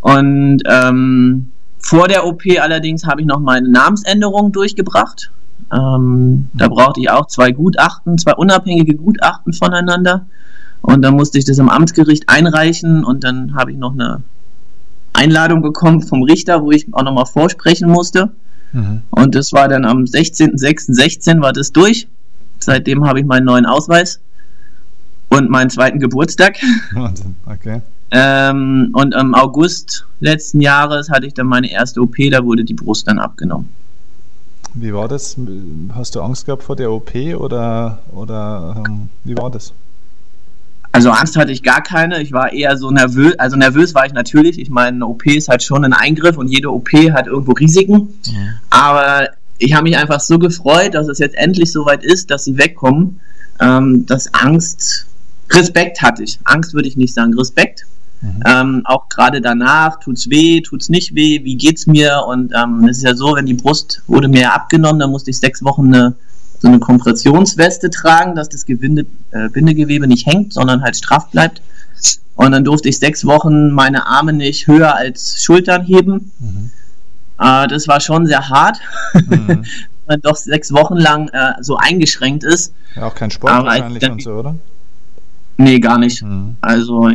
[0.00, 5.30] Und ähm, vor der OP allerdings habe ich noch meine Namensänderung durchgebracht.
[5.72, 6.72] Ähm, da mhm.
[6.72, 10.24] brauchte ich auch zwei Gutachten, zwei unabhängige Gutachten voneinander.
[10.88, 14.22] Und dann musste ich das im Amtsgericht einreichen und dann habe ich noch eine
[15.12, 18.30] Einladung bekommen vom Richter, wo ich auch nochmal vorsprechen musste.
[18.72, 19.02] Mhm.
[19.10, 22.08] Und das war dann am 16.06.16 war das durch.
[22.58, 24.18] Seitdem habe ich meinen neuen Ausweis
[25.28, 26.56] und meinen zweiten Geburtstag.
[26.94, 27.82] Wahnsinn, okay.
[28.10, 32.72] Ähm, und im August letzten Jahres hatte ich dann meine erste OP, da wurde die
[32.72, 33.68] Brust dann abgenommen.
[34.72, 35.36] Wie war das?
[35.92, 39.74] Hast du Angst gehabt vor der OP oder, oder ähm, wie war das?
[40.92, 42.22] Also Angst hatte ich gar keine.
[42.22, 43.38] Ich war eher so nervös.
[43.38, 44.58] Also nervös war ich natürlich.
[44.58, 48.08] Ich meine, eine OP ist halt schon ein Eingriff und jede OP hat irgendwo Risiken.
[48.24, 48.32] Ja.
[48.70, 52.56] Aber ich habe mich einfach so gefreut, dass es jetzt endlich soweit ist, dass sie
[52.56, 53.20] wegkommen,
[53.60, 55.06] ähm, dass Angst
[55.50, 56.38] Respekt hatte ich.
[56.44, 57.34] Angst würde ich nicht sagen.
[57.34, 57.86] Respekt.
[58.20, 58.42] Mhm.
[58.46, 62.24] Ähm, auch gerade danach, tut's weh, tut's nicht weh, wie geht's mir?
[62.26, 65.38] Und ähm, es ist ja so, wenn die Brust wurde mir abgenommen, dann musste ich
[65.38, 66.14] sechs Wochen eine,
[66.60, 71.62] so eine Kompressionsweste tragen, dass das Gewinde, äh, Bindegewebe nicht hängt, sondern halt straff bleibt.
[72.34, 76.32] Und dann durfte ich sechs Wochen meine Arme nicht höher als Schultern heben.
[76.38, 76.70] Mhm.
[77.38, 78.78] Äh, das war schon sehr hart.
[79.14, 79.64] Mhm.
[80.08, 82.72] man doch sechs Wochen lang äh, so eingeschränkt ist.
[82.96, 84.56] Ja, auch kein Sport Aber wahrscheinlich dann, und so, oder?
[85.58, 86.22] Nee, gar nicht.
[86.22, 86.56] Mhm.
[86.60, 87.10] Also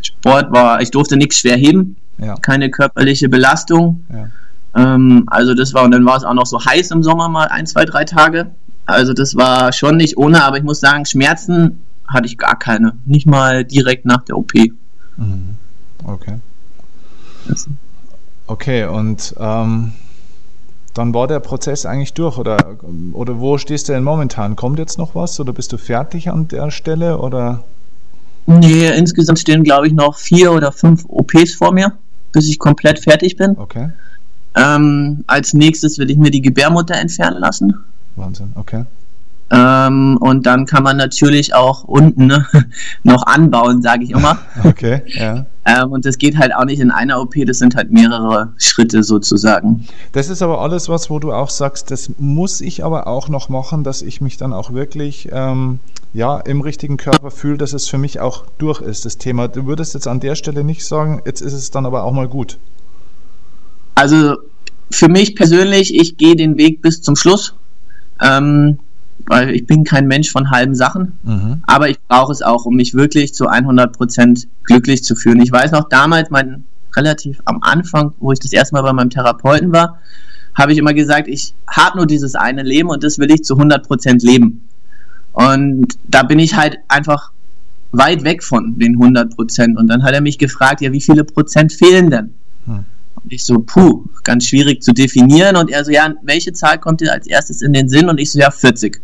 [0.00, 2.34] Sport war, ich durfte nichts schwer heben, ja.
[2.36, 4.04] keine körperliche Belastung.
[4.12, 4.30] Ja.
[4.74, 7.48] Ähm, also das war, und dann war es auch noch so heiß im Sommer mal
[7.48, 8.50] ein, zwei, drei Tage.
[8.86, 12.94] Also das war schon nicht ohne, aber ich muss sagen, Schmerzen hatte ich gar keine.
[13.04, 14.52] Nicht mal direkt nach der OP.
[15.16, 15.56] Mhm.
[16.04, 16.38] Okay.
[18.46, 19.92] Okay, und ähm,
[20.94, 22.76] dann war der Prozess eigentlich durch oder,
[23.12, 24.56] oder wo stehst du denn momentan?
[24.56, 27.64] Kommt jetzt noch was oder bist du fertig an der Stelle oder?
[28.46, 31.92] Nee, insgesamt stehen glaube ich noch vier oder fünf OPs vor mir,
[32.32, 33.56] bis ich komplett fertig bin.
[33.58, 33.90] Okay.
[34.58, 37.74] Ähm, als nächstes will ich mir die Gebärmutter entfernen lassen.
[38.16, 38.84] Wahnsinn, okay.
[39.50, 42.46] Ähm, und dann kann man natürlich auch unten ne,
[43.02, 44.38] noch anbauen, sage ich immer.
[44.64, 45.46] okay, ja.
[45.64, 49.02] Ähm, und das geht halt auch nicht in einer OP, das sind halt mehrere Schritte
[49.02, 49.86] sozusagen.
[50.12, 53.48] Das ist aber alles was, wo du auch sagst, das muss ich aber auch noch
[53.48, 55.78] machen, dass ich mich dann auch wirklich ähm,
[56.12, 59.48] ja, im richtigen Körper fühle, dass es für mich auch durch ist, das Thema.
[59.48, 62.28] Du würdest jetzt an der Stelle nicht sagen, jetzt ist es dann aber auch mal
[62.28, 62.58] gut.
[63.98, 64.36] Also
[64.92, 67.54] für mich persönlich, ich gehe den Weg bis zum Schluss.
[68.22, 68.78] Ähm,
[69.26, 71.62] weil ich bin kein Mensch von halben Sachen, mhm.
[71.66, 75.42] aber ich brauche es auch, um mich wirklich zu 100% glücklich zu fühlen.
[75.42, 76.64] Ich weiß noch damals, mein
[76.96, 79.98] relativ am Anfang, wo ich das erste Mal bei meinem Therapeuten war,
[80.54, 83.56] habe ich immer gesagt, ich habe nur dieses eine Leben und das will ich zu
[83.56, 84.68] 100% leben.
[85.32, 87.32] Und da bin ich halt einfach
[87.90, 89.76] weit weg von den 100%.
[89.76, 92.34] Und dann hat er mich gefragt, ja, wie viele Prozent fehlen denn?
[92.66, 92.84] Mhm.
[93.22, 95.56] Und ich so, puh, ganz schwierig zu definieren.
[95.56, 98.08] Und er so, ja, welche Zahl kommt dir als erstes in den Sinn?
[98.08, 99.00] Und ich so, ja, 40.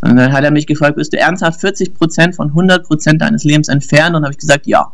[0.00, 3.44] Und dann hat er mich gefragt, bist du ernsthaft 40 Prozent von 100 Prozent deines
[3.44, 4.14] Lebens entfernt?
[4.14, 4.92] Und habe ich gesagt, ja.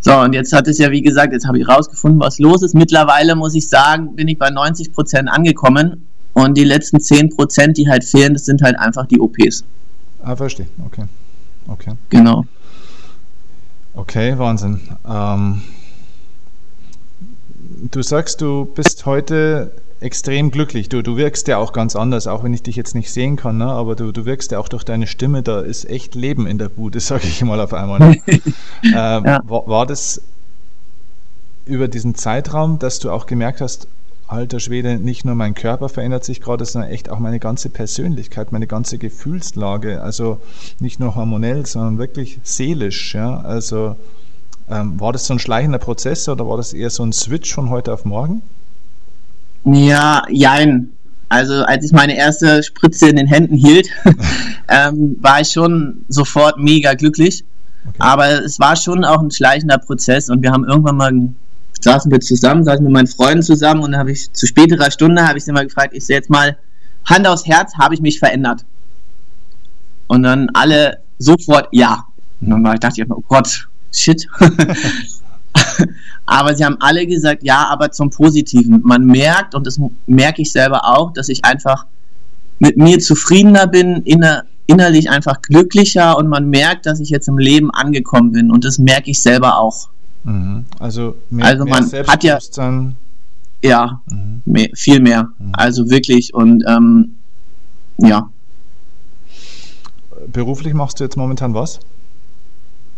[0.00, 2.74] So, und jetzt hat es ja, wie gesagt, jetzt habe ich rausgefunden, was los ist.
[2.74, 6.06] Mittlerweile muss ich sagen, bin ich bei 90 Prozent angekommen.
[6.32, 9.64] Und die letzten 10 Prozent, die halt fehlen, das sind halt einfach die OPs.
[10.22, 10.66] Ah, verstehe.
[10.84, 11.04] Okay.
[11.66, 11.92] Okay.
[12.10, 12.44] Genau.
[13.94, 14.80] Okay, Wahnsinn.
[15.08, 15.62] Ähm,
[17.76, 20.88] du sagst, du bist heute extrem glücklich.
[20.88, 23.58] Du, du wirkst ja auch ganz anders, auch wenn ich dich jetzt nicht sehen kann,
[23.58, 23.66] ne?
[23.66, 26.68] aber du, du wirkst ja auch durch deine Stimme, da ist echt Leben in der
[26.68, 28.00] Bude, sage ich mal auf einmal.
[28.00, 28.22] Ne?
[28.82, 29.40] äh, ja.
[29.44, 30.20] war, war das
[31.64, 33.88] über diesen Zeitraum, dass du auch gemerkt hast,
[34.28, 38.52] alter Schwede, nicht nur mein Körper verändert sich gerade, sondern echt auch meine ganze Persönlichkeit,
[38.52, 40.40] meine ganze Gefühlslage, also
[40.80, 43.14] nicht nur hormonell, sondern wirklich seelisch.
[43.14, 43.40] Ja?
[43.40, 43.96] Also
[44.70, 47.70] ähm, war das so ein schleichender Prozess oder war das eher so ein Switch von
[47.70, 48.42] heute auf morgen?
[49.64, 50.90] Ja, jein.
[51.28, 53.88] Also als ich meine erste Spritze in den Händen hielt,
[54.68, 57.44] ähm, war ich schon sofort mega glücklich.
[57.88, 57.96] Okay.
[57.98, 61.12] Aber es war schon auch ein schleichender Prozess und wir haben irgendwann mal
[61.80, 65.26] saßen wir zusammen, saßen mit meinen Freunden zusammen und dann habe ich zu späterer Stunde
[65.26, 66.56] habe ich sie mal gefragt, ich sehe jetzt mal
[67.04, 68.64] Hand aufs Herz, habe ich mich verändert?
[70.08, 72.04] Und dann alle sofort ja.
[72.40, 74.28] Und dann war ich dachte ich, oh Gott, shit.
[76.26, 78.82] aber sie haben alle gesagt, ja, aber zum Positiven.
[78.84, 81.86] Man merkt, und das merke ich selber auch, dass ich einfach
[82.58, 87.38] mit mir zufriedener bin, inner, innerlich einfach glücklicher und man merkt, dass ich jetzt im
[87.38, 89.88] Leben angekommen bin und das merke ich selber auch.
[90.24, 90.64] Mhm.
[90.80, 92.38] Also, mehr, also man hat ja
[93.62, 94.42] ja mhm.
[94.44, 95.28] mehr, viel mehr.
[95.38, 95.52] Mhm.
[95.52, 97.16] Also wirklich und ähm,
[97.98, 98.30] ja.
[100.32, 101.80] Beruflich machst du jetzt momentan was?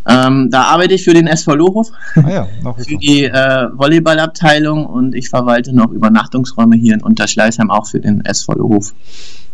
[0.09, 5.15] Ähm, da arbeite ich für den SV Lohof, ah ja, für die äh, Volleyballabteilung und
[5.15, 8.95] ich verwalte noch Übernachtungsräume hier in Unterschleißheim auch für den SV Lohof.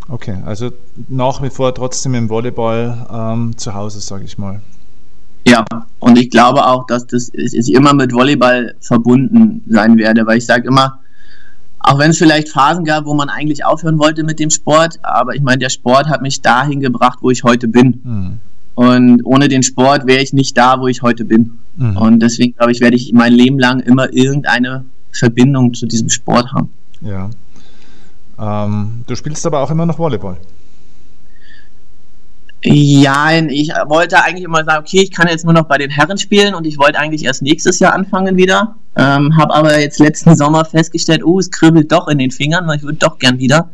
[0.08, 0.70] Okay, also
[1.08, 4.60] nach wie vor trotzdem im Volleyball ähm, zu Hause, sage ich mal.
[5.46, 5.64] Ja,
[5.98, 10.46] und ich glaube auch, dass das ich immer mit Volleyball verbunden sein werde, weil ich
[10.46, 11.00] sage immer,
[11.80, 15.34] auch wenn es vielleicht Phasen gab, wo man eigentlich aufhören wollte mit dem Sport, aber
[15.34, 18.00] ich meine, der Sport hat mich dahin gebracht, wo ich heute bin.
[18.04, 18.38] Mhm.
[18.74, 21.58] Und ohne den Sport wäre ich nicht da, wo ich heute bin.
[21.76, 21.96] Mhm.
[21.96, 26.52] Und deswegen, glaube ich, werde ich mein Leben lang immer irgendeine Verbindung zu diesem Sport
[26.52, 26.70] haben.
[27.00, 27.30] Ja.
[28.38, 30.38] Ähm, du spielst aber auch immer noch Volleyball.
[32.66, 36.16] Ja, ich wollte eigentlich immer sagen, okay, ich kann jetzt nur noch bei den Herren
[36.16, 38.76] spielen und ich wollte eigentlich erst nächstes Jahr anfangen wieder.
[38.96, 42.78] Ähm, habe aber jetzt letzten Sommer festgestellt, oh, es kribbelt doch in den Fingern, weil
[42.78, 43.70] ich würde doch gern wieder.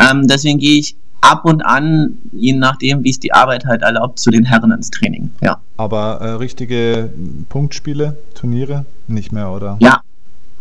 [0.00, 4.18] Ähm, deswegen gehe ich ab und an, je nachdem, wie es die Arbeit halt erlaubt,
[4.18, 5.30] zu den Herren ins Training.
[5.40, 5.58] Ja.
[5.78, 7.10] Aber äh, richtige
[7.48, 9.78] Punktspiele, Turniere nicht mehr, oder?
[9.80, 10.00] Ja.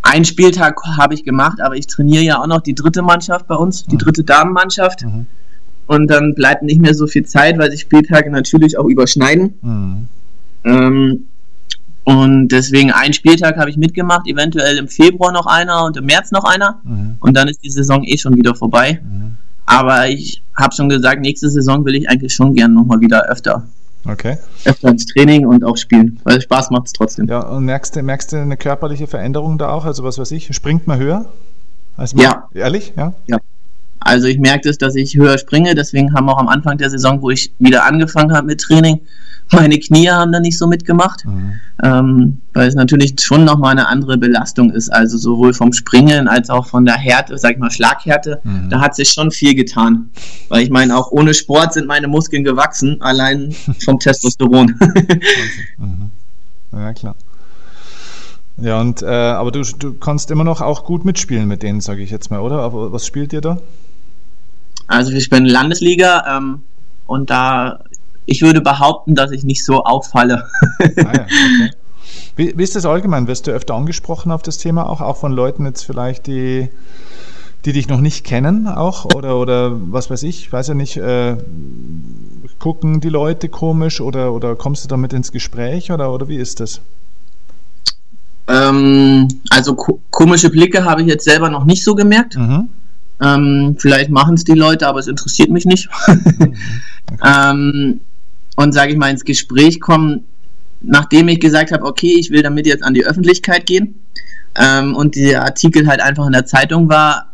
[0.03, 3.55] Ein Spieltag habe ich gemacht, aber ich trainiere ja auch noch die dritte Mannschaft bei
[3.55, 3.99] uns, die mhm.
[3.99, 5.03] dritte Damenmannschaft.
[5.03, 5.27] Mhm.
[5.87, 9.53] Und dann bleibt nicht mehr so viel Zeit, weil sich Spieltage natürlich auch überschneiden.
[9.61, 10.07] Mhm.
[10.63, 11.25] Ähm,
[12.05, 16.31] und deswegen einen Spieltag habe ich mitgemacht, eventuell im Februar noch einer und im März
[16.31, 16.79] noch einer.
[16.83, 17.17] Mhm.
[17.19, 19.01] Und dann ist die Saison eh schon wieder vorbei.
[19.03, 19.37] Mhm.
[19.65, 23.63] Aber ich habe schon gesagt, nächste Saison will ich eigentlich schon gern nochmal wieder öfter.
[24.05, 24.37] Okay.
[24.65, 27.27] Öfter ins Training und auch spielen, weil Spaß macht es trotzdem.
[27.27, 29.85] Ja, und merkst du, merkst du eine körperliche Veränderung da auch?
[29.85, 31.25] Also was weiß ich, springt man höher?
[31.95, 32.49] Also ja.
[32.53, 32.93] Ehrlich?
[32.97, 33.13] Ja.
[33.27, 33.37] Ja.
[34.03, 37.21] Also ich merke das, dass ich höher springe, deswegen haben auch am Anfang der Saison,
[37.21, 38.99] wo ich wieder angefangen habe mit Training,
[39.51, 41.53] meine Knie haben da nicht so mitgemacht, mhm.
[41.83, 46.49] ähm, weil es natürlich schon nochmal eine andere Belastung ist, also sowohl vom Springen als
[46.49, 48.69] auch von der Härte, sag ich mal Schlaghärte, mhm.
[48.69, 50.09] da hat sich schon viel getan,
[50.49, 54.75] weil ich meine, auch ohne Sport sind meine Muskeln gewachsen, allein vom Testosteron.
[55.77, 56.09] mhm.
[56.71, 57.15] Ja, klar.
[58.57, 62.03] Ja, und äh, aber du, du kannst immer noch auch gut mitspielen mit denen, sage
[62.03, 62.59] ich jetzt mal, oder?
[62.59, 63.59] Aber was spielt ihr da?
[64.93, 66.61] Also ich bin Landesliga ähm,
[67.07, 67.79] und da
[68.25, 70.45] ich würde behaupten, dass ich nicht so auffalle.
[70.79, 71.71] ah ja, okay.
[72.35, 73.27] wie, wie, ist das allgemein?
[73.27, 76.69] Wirst du öfter angesprochen auf das Thema auch, auch von Leuten jetzt vielleicht, die,
[77.65, 81.37] die dich noch nicht kennen auch oder, oder was weiß ich, weiß ja nicht, äh,
[82.59, 86.59] gucken die Leute komisch oder, oder kommst du damit ins Gespräch oder, oder wie ist
[86.59, 86.81] das?
[88.47, 92.37] Ähm, also ko komische Blicke habe ich jetzt selber noch nicht so gemerkt.
[92.37, 92.69] Mhm.
[93.21, 95.89] Ähm, vielleicht machen es die Leute, aber es interessiert mich nicht.
[97.05, 97.51] Okay.
[97.51, 97.99] ähm,
[98.55, 100.23] und sage ich mal ins Gespräch kommen,
[100.81, 103.95] nachdem ich gesagt habe, okay, ich will damit jetzt an die Öffentlichkeit gehen
[104.55, 107.33] ähm, und der Artikel halt einfach in der Zeitung war,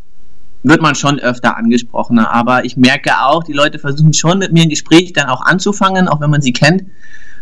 [0.64, 2.20] wird man schon öfter angesprochen.
[2.20, 6.08] Aber ich merke auch, die Leute versuchen schon mit mir ein Gespräch dann auch anzufangen,
[6.08, 6.84] auch wenn man sie kennt.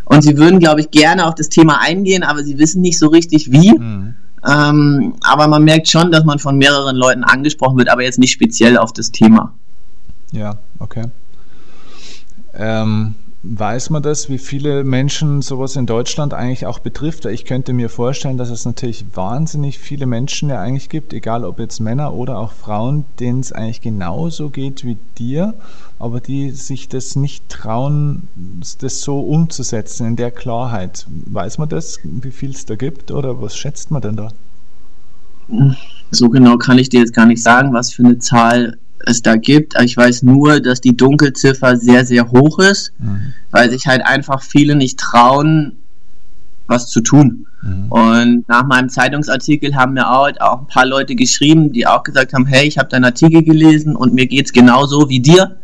[0.05, 3.07] Und sie würden, glaube ich, gerne auf das Thema eingehen, aber sie wissen nicht so
[3.07, 3.77] richtig wie.
[3.77, 4.15] Mhm.
[4.47, 8.31] Ähm, aber man merkt schon, dass man von mehreren Leuten angesprochen wird, aber jetzt nicht
[8.31, 9.53] speziell auf das Thema.
[10.31, 11.05] Ja, okay.
[12.53, 13.15] Ähm,
[13.49, 17.25] Weiß man das, wie viele Menschen sowas in Deutschland eigentlich auch betrifft?
[17.25, 21.57] Ich könnte mir vorstellen, dass es natürlich wahnsinnig viele Menschen ja eigentlich gibt, egal ob
[21.59, 25.53] jetzt Männer oder auch Frauen, denen es eigentlich genauso geht wie dir,
[25.97, 28.27] aber die sich das nicht trauen,
[28.81, 31.07] das so umzusetzen in der Klarheit.
[31.07, 34.29] Weiß man das, wie viel es da gibt oder was schätzt man denn da?
[36.11, 39.35] So genau kann ich dir jetzt gar nicht sagen, was für eine Zahl es da
[39.35, 39.73] gibt.
[39.81, 43.33] Ich weiß nur, dass die Dunkelziffer sehr, sehr hoch ist, mhm.
[43.51, 45.77] weil sich halt einfach viele nicht trauen,
[46.67, 47.47] was zu tun.
[47.61, 47.91] Mhm.
[47.91, 52.33] Und nach meinem Zeitungsartikel haben mir auch, auch ein paar Leute geschrieben, die auch gesagt
[52.33, 55.57] haben, hey, ich habe deinen Artikel gelesen und mir geht es genauso wie dir.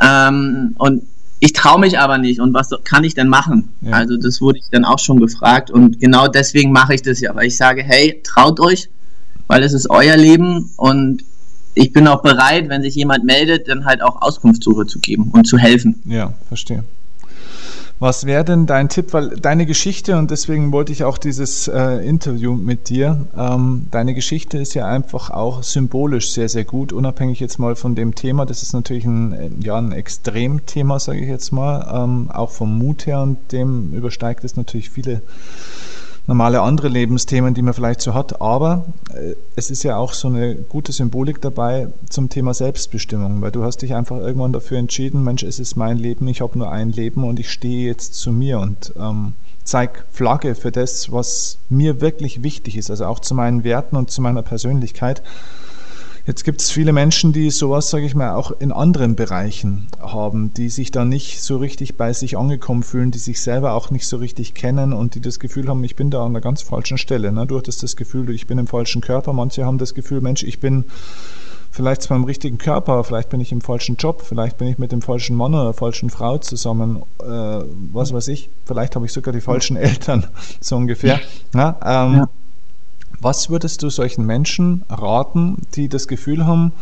[0.00, 1.02] Ähm, und
[1.40, 2.40] ich traue mich aber nicht.
[2.40, 3.70] Und was kann ich denn machen?
[3.80, 3.92] Ja.
[3.92, 5.70] Also das wurde ich dann auch schon gefragt.
[5.70, 8.88] Und genau deswegen mache ich das ja, weil ich sage, hey, traut euch,
[9.46, 11.24] weil es ist euer Leben und
[11.76, 15.46] ich bin auch bereit, wenn sich jemand meldet, dann halt auch Auskunftssuche zu geben und
[15.46, 16.02] zu helfen.
[16.06, 16.84] Ja, verstehe.
[17.98, 22.06] Was wäre denn dein Tipp, weil deine Geschichte, und deswegen wollte ich auch dieses äh,
[22.06, 27.40] Interview mit dir, ähm, deine Geschichte ist ja einfach auch symbolisch sehr, sehr gut, unabhängig
[27.40, 28.44] jetzt mal von dem Thema.
[28.44, 33.06] Das ist natürlich ein, ja, ein Extremthema, sage ich jetzt mal, ähm, auch vom Mut
[33.06, 35.22] her und dem übersteigt es natürlich viele
[36.26, 38.40] normale andere Lebensthemen, die man vielleicht so hat.
[38.40, 43.52] Aber äh, es ist ja auch so eine gute Symbolik dabei zum Thema Selbstbestimmung, weil
[43.52, 46.70] du hast dich einfach irgendwann dafür entschieden, Mensch, es ist mein Leben, ich habe nur
[46.70, 49.34] ein Leben und ich stehe jetzt zu mir und ähm,
[49.64, 54.10] zeig Flagge für das, was mir wirklich wichtig ist, also auch zu meinen Werten und
[54.10, 55.22] zu meiner Persönlichkeit.
[56.26, 60.52] Jetzt gibt es viele Menschen, die sowas, sage ich mal, auch in anderen Bereichen haben,
[60.54, 64.08] die sich da nicht so richtig bei sich angekommen fühlen, die sich selber auch nicht
[64.08, 66.98] so richtig kennen und die das Gefühl haben, ich bin da an der ganz falschen
[66.98, 67.30] Stelle.
[67.30, 67.46] Ne?
[67.46, 69.32] Du hattest das Gefühl, ich bin im falschen Körper.
[69.32, 70.86] Manche haben das Gefühl, Mensch, ich bin
[71.70, 74.90] vielleicht zwar im richtigen Körper, vielleicht bin ich im falschen Job, vielleicht bin ich mit
[74.90, 77.24] dem falschen Mann oder der falschen Frau zusammen, äh,
[77.92, 80.26] was weiß ich, vielleicht habe ich sogar die falschen Eltern,
[80.60, 81.20] so ungefähr.
[81.54, 82.28] Ja, ähm, ja.
[83.20, 86.72] Was würdest du solchen Menschen raten, die das Gefühl haben,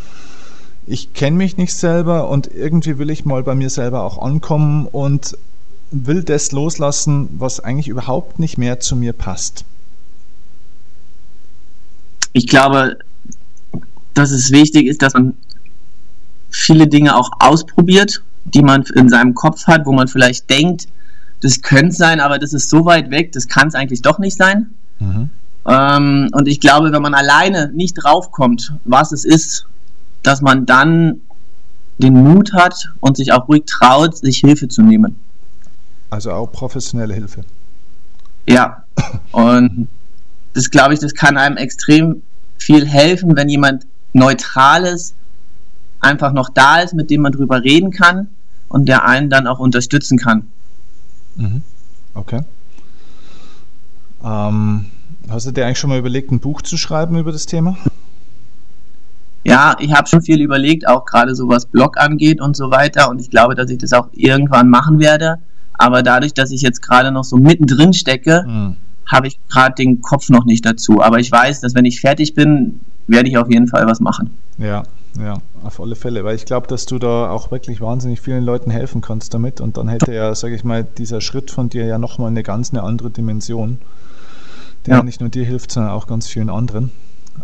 [0.87, 4.87] ich kenne mich nicht selber und irgendwie will ich mal bei mir selber auch ankommen
[4.87, 5.39] und
[5.91, 9.65] will das loslassen, was eigentlich überhaupt nicht mehr zu mir passt?
[12.33, 12.99] Ich glaube,
[14.13, 15.35] dass es wichtig ist, dass man
[16.51, 20.89] viele Dinge auch ausprobiert, die man in seinem Kopf hat, wo man vielleicht denkt,
[21.41, 24.37] das könnte sein, aber das ist so weit weg, das kann es eigentlich doch nicht
[24.37, 24.67] sein.
[24.99, 25.31] Mhm.
[25.67, 29.67] Ähm, und ich glaube, wenn man alleine nicht draufkommt, was es ist,
[30.23, 31.21] dass man dann
[31.99, 35.17] den Mut hat und sich auch ruhig traut, sich Hilfe zu nehmen.
[36.11, 37.45] Also auch professionelle Hilfe.
[38.47, 38.85] Ja.
[39.33, 39.89] Und
[40.55, 42.23] das glaube ich, das kann einem extrem
[42.59, 45.15] viel helfen, wenn jemand Neutrales
[46.01, 48.29] einfach noch da ist, mit dem man drüber reden kann
[48.69, 50.49] und der einen dann auch unterstützen kann.
[51.37, 51.63] Mhm.
[52.15, 52.43] Okay.
[54.23, 54.87] Ähm,
[55.29, 57.77] hast du dir eigentlich schon mal überlegt, ein Buch zu schreiben über das Thema?
[59.45, 63.11] Ja, ich habe schon viel überlegt, auch gerade so was Blog angeht und so weiter.
[63.11, 65.37] Und ich glaube, dass ich das auch irgendwann machen werde.
[65.75, 68.77] Aber dadurch, dass ich jetzt gerade noch so mittendrin stecke, mhm.
[69.07, 71.03] habe ich gerade den Kopf noch nicht dazu.
[71.03, 74.31] Aber ich weiß, dass wenn ich fertig bin, werde ich auf jeden Fall was machen.
[74.57, 74.85] Ja,
[75.19, 78.71] ja, auf alle Fälle, weil ich glaube, dass du da auch wirklich wahnsinnig vielen Leuten
[78.71, 81.99] helfen kannst damit und dann hätte ja, sage ich mal, dieser Schritt von dir ja
[81.99, 83.79] nochmal eine ganz eine andere Dimension,
[84.87, 85.03] der ja.
[85.03, 86.91] nicht nur dir hilft, sondern auch ganz vielen anderen.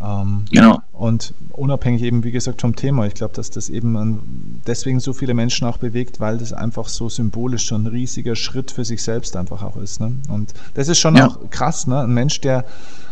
[0.02, 0.80] Ähm, genau.
[0.92, 5.34] Und unabhängig eben, wie gesagt, vom Thema, ich glaube, dass das eben deswegen so viele
[5.34, 9.36] Menschen auch bewegt, weil das einfach so symbolisch so ein riesiger Schritt für sich selbst
[9.36, 10.00] einfach auch ist.
[10.00, 10.12] Ne?
[10.28, 11.26] Und das ist schon ja.
[11.26, 12.00] auch krass, ne?
[12.00, 12.64] ein Mensch, der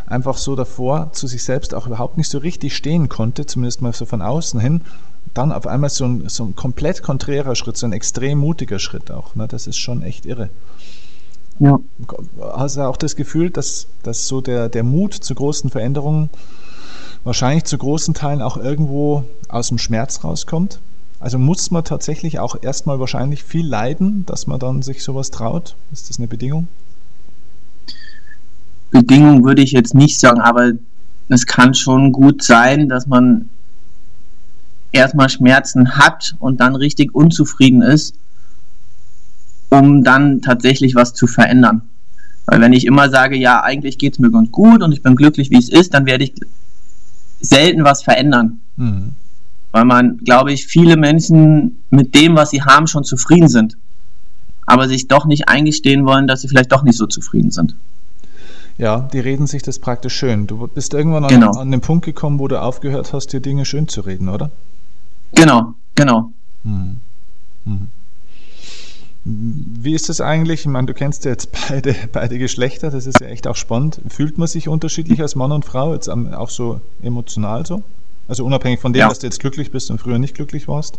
[0.07, 3.93] einfach so davor zu sich selbst auch überhaupt nicht so richtig stehen konnte, zumindest mal
[3.93, 4.81] so von außen hin,
[5.35, 9.11] dann auf einmal so ein, so ein komplett konträrer Schritt, so ein extrem mutiger Schritt
[9.11, 9.35] auch.
[9.35, 9.47] Ne?
[9.49, 10.49] Das ist schon echt irre.
[11.61, 11.79] Ja.
[12.41, 16.31] Hast du auch das Gefühl, dass, dass so der, der Mut zu großen Veränderungen
[17.25, 20.79] wahrscheinlich zu großen Teilen auch irgendwo aus dem Schmerz rauskommt?
[21.21, 25.75] Also muss man tatsächlich auch erstmal wahrscheinlich viel leiden, dass man dann sich sowas traut?
[25.93, 26.69] Ist das eine Bedingung?
[28.91, 30.73] Bedingung würde ich jetzt nicht sagen, aber
[31.29, 33.49] es kann schon gut sein, dass man
[34.93, 38.15] erstmal Schmerzen hat und dann richtig unzufrieden ist,
[39.71, 41.83] um dann tatsächlich was zu verändern.
[42.47, 45.17] Weil wenn ich immer sage, ja, eigentlich geht es mir ganz gut und ich bin
[45.17, 46.35] glücklich, wie es ist, dann werde ich
[47.41, 48.61] selten was verändern.
[48.77, 49.13] Mhm.
[49.71, 53.77] Weil man, glaube ich, viele Menschen mit dem, was sie haben, schon zufrieden sind.
[54.65, 57.75] Aber sich doch nicht eingestehen wollen, dass sie vielleicht doch nicht so zufrieden sind.
[58.79, 60.47] Ja, die reden sich das praktisch schön.
[60.47, 61.51] Du bist irgendwann an, genau.
[61.51, 64.51] an den Punkt gekommen, wo du aufgehört hast, dir Dinge schön zu reden, oder?
[65.35, 66.33] Genau, genau.
[66.65, 67.01] Hm.
[67.65, 67.89] Hm.
[69.31, 70.61] Wie ist das eigentlich?
[70.61, 74.01] Ich meine, du kennst ja jetzt beide, beide Geschlechter, das ist ja echt auch spannend.
[74.09, 77.83] Fühlt man sich unterschiedlich als Mann und Frau, jetzt auch so emotional so?
[78.27, 79.09] Also unabhängig von dem, ja.
[79.09, 80.99] dass du jetzt glücklich bist und früher nicht glücklich warst?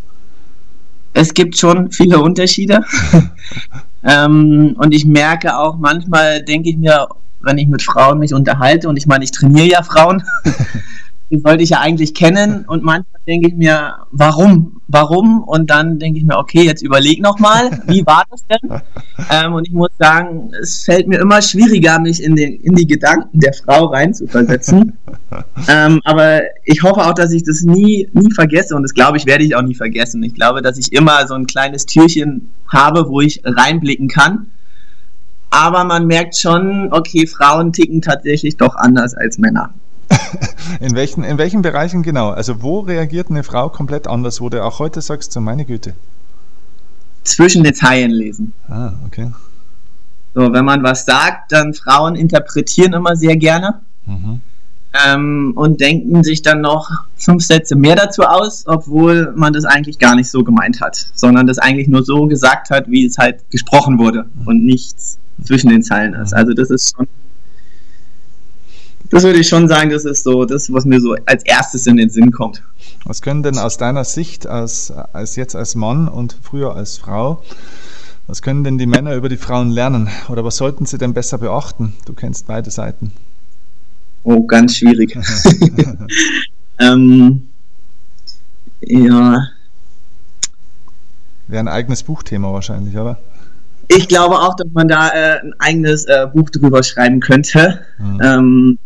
[1.14, 2.82] Es gibt schon viele Unterschiede.
[4.04, 7.08] ähm, und ich merke auch, manchmal denke ich mir,
[7.42, 10.24] wenn ich mit Frauen mich unterhalte und ich meine, ich trainiere ja Frauen,
[11.32, 15.44] die sollte ich ja eigentlich kennen und manchmal denke ich mir, warum, warum?
[15.44, 18.82] Und dann denke ich mir, okay, jetzt überleg nochmal, wie war das denn?
[19.32, 22.88] Ähm, und ich muss sagen, es fällt mir immer schwieriger, mich in, den, in die
[22.88, 24.98] Gedanken der Frau reinzuversetzen.
[25.68, 29.26] ähm, aber ich hoffe auch, dass ich das nie, nie vergesse und das glaube ich,
[29.26, 30.24] werde ich auch nie vergessen.
[30.24, 34.48] Ich glaube, dass ich immer so ein kleines Türchen habe, wo ich reinblicken kann
[35.50, 39.74] aber man merkt schon, okay, Frauen ticken tatsächlich doch anders als Männer.
[40.80, 42.30] In welchen, in welchen Bereichen genau?
[42.30, 45.94] Also wo reagiert eine Frau komplett anders, wo du auch heute sagst, so meine Güte?
[47.24, 48.54] Zwischen den Zeilen lesen.
[48.68, 49.32] Ah, okay.
[50.34, 53.82] So, wenn man was sagt, dann Frauen interpretieren immer sehr gerne.
[54.06, 54.42] Mhm.
[55.06, 60.00] Ähm, und denken sich dann noch fünf Sätze mehr dazu aus, obwohl man das eigentlich
[60.00, 63.52] gar nicht so gemeint hat, sondern das eigentlich nur so gesagt hat, wie es halt
[63.52, 64.48] gesprochen wurde mhm.
[64.48, 66.34] und nichts zwischen den Zeilen ist.
[66.34, 67.08] Also das ist schon,
[69.10, 71.98] das würde ich schon sagen, das ist so das, was mir so als erstes in
[71.98, 72.62] den Sinn kommt.
[73.06, 77.42] Was können denn aus deiner Sicht als, als jetzt als Mann und früher als Frau,
[78.28, 80.10] was können denn die Männer über die Frauen lernen?
[80.28, 81.94] Oder was sollten sie denn besser beachten?
[82.06, 83.12] Du kennst beide Seiten.
[84.24, 85.18] Oh, ganz schwierig.
[86.80, 87.48] ähm,
[88.82, 89.48] ja.
[91.48, 93.18] Wäre ein eigenes Buchthema wahrscheinlich, oder?
[93.88, 97.82] Ich glaube auch, dass man da äh, ein eigenes äh, Buch drüber schreiben könnte.
[97.98, 98.22] Mhm.
[98.22, 98.80] Ähm,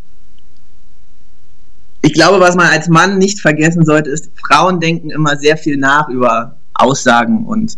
[2.04, 5.78] ich glaube, was man als Mann nicht vergessen sollte, ist, Frauen denken immer sehr viel
[5.78, 7.78] nach über Aussagen und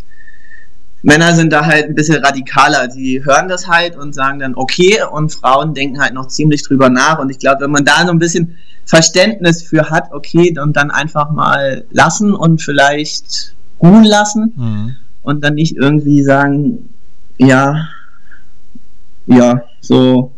[1.04, 2.88] Männer sind da halt ein bisschen radikaler.
[2.88, 6.90] Die hören das halt und sagen dann okay und Frauen denken halt noch ziemlich drüber
[6.90, 10.76] nach und ich glaube, wenn man da so ein bisschen Verständnis für hat, okay, und
[10.76, 14.96] dann einfach mal lassen und vielleicht ruhen lassen mhm.
[15.22, 16.90] und dann nicht irgendwie sagen,
[17.38, 17.88] ja,
[19.28, 20.35] ja, so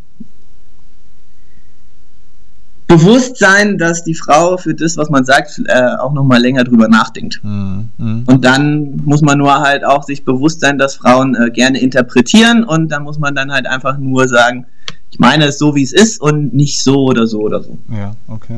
[2.88, 6.88] bewusst sein, dass die Frau für das, was man sagt, äh, auch nochmal länger drüber
[6.88, 7.41] nachdenkt.
[7.43, 7.89] Mhm.
[8.25, 12.63] Und dann muss man nur halt auch sich bewusst sein, dass Frauen äh, gerne interpretieren
[12.63, 14.65] und dann muss man dann halt einfach nur sagen,
[15.11, 17.77] ich meine es so, wie es ist und nicht so oder so oder so.
[17.89, 18.57] Ja, okay.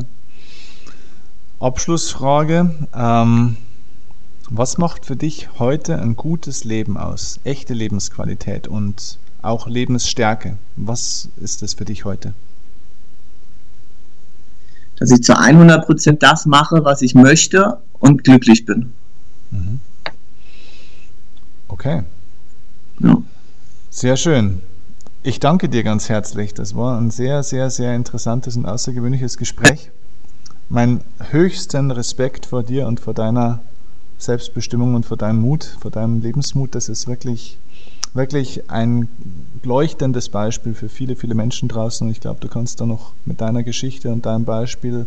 [1.58, 2.70] Abschlussfrage.
[2.94, 3.56] Ähm,
[4.50, 7.38] Was macht für dich heute ein gutes Leben aus?
[7.44, 10.56] Echte Lebensqualität und auch Lebensstärke.
[10.76, 12.34] Was ist das für dich heute?
[15.00, 18.92] Dass ich zu 100% das mache, was ich möchte und glücklich bin.
[19.50, 19.80] Mhm.
[21.68, 22.02] Okay.
[23.00, 23.16] Ja.
[23.88, 24.60] Sehr schön.
[25.22, 26.54] Ich danke dir ganz herzlich.
[26.54, 29.90] Das war ein sehr, sehr, sehr interessantes und außergewöhnliches Gespräch.
[30.68, 33.60] Mein höchsten Respekt vor dir und vor deiner
[34.18, 36.74] Selbstbestimmung und vor deinem Mut, vor deinem Lebensmut.
[36.74, 37.56] Das ist wirklich,
[38.12, 39.08] wirklich ein
[39.64, 42.06] leuchtendes Beispiel für viele, viele Menschen draußen.
[42.06, 45.06] Und ich glaube, du kannst da noch mit deiner Geschichte und deinem Beispiel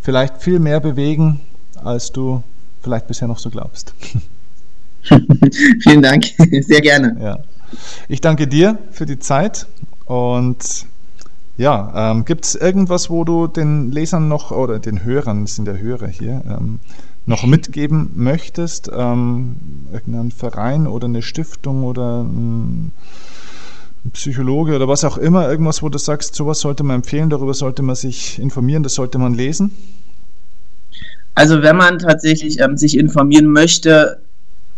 [0.00, 1.40] vielleicht viel mehr bewegen,
[1.82, 2.42] als du
[2.82, 3.94] vielleicht bisher noch so glaubst.
[5.82, 6.26] Vielen Dank,
[6.60, 7.16] sehr gerne.
[7.20, 7.38] Ja.
[8.08, 9.66] Ich danke dir für die Zeit
[10.04, 10.86] und
[11.56, 15.64] ja, ähm, gibt es irgendwas, wo du den Lesern noch oder den Hörern, das sind
[15.64, 16.80] der Hörer hier, ähm,
[17.26, 18.90] noch mitgeben möchtest?
[18.94, 19.56] Ähm,
[19.92, 22.92] irgendein Verein oder eine Stiftung oder ein
[24.12, 27.82] Psychologe oder was auch immer, irgendwas, wo du sagst, sowas sollte man empfehlen, darüber sollte
[27.82, 29.72] man sich informieren, das sollte man lesen?
[31.34, 34.22] Also wenn man tatsächlich ähm, sich informieren möchte,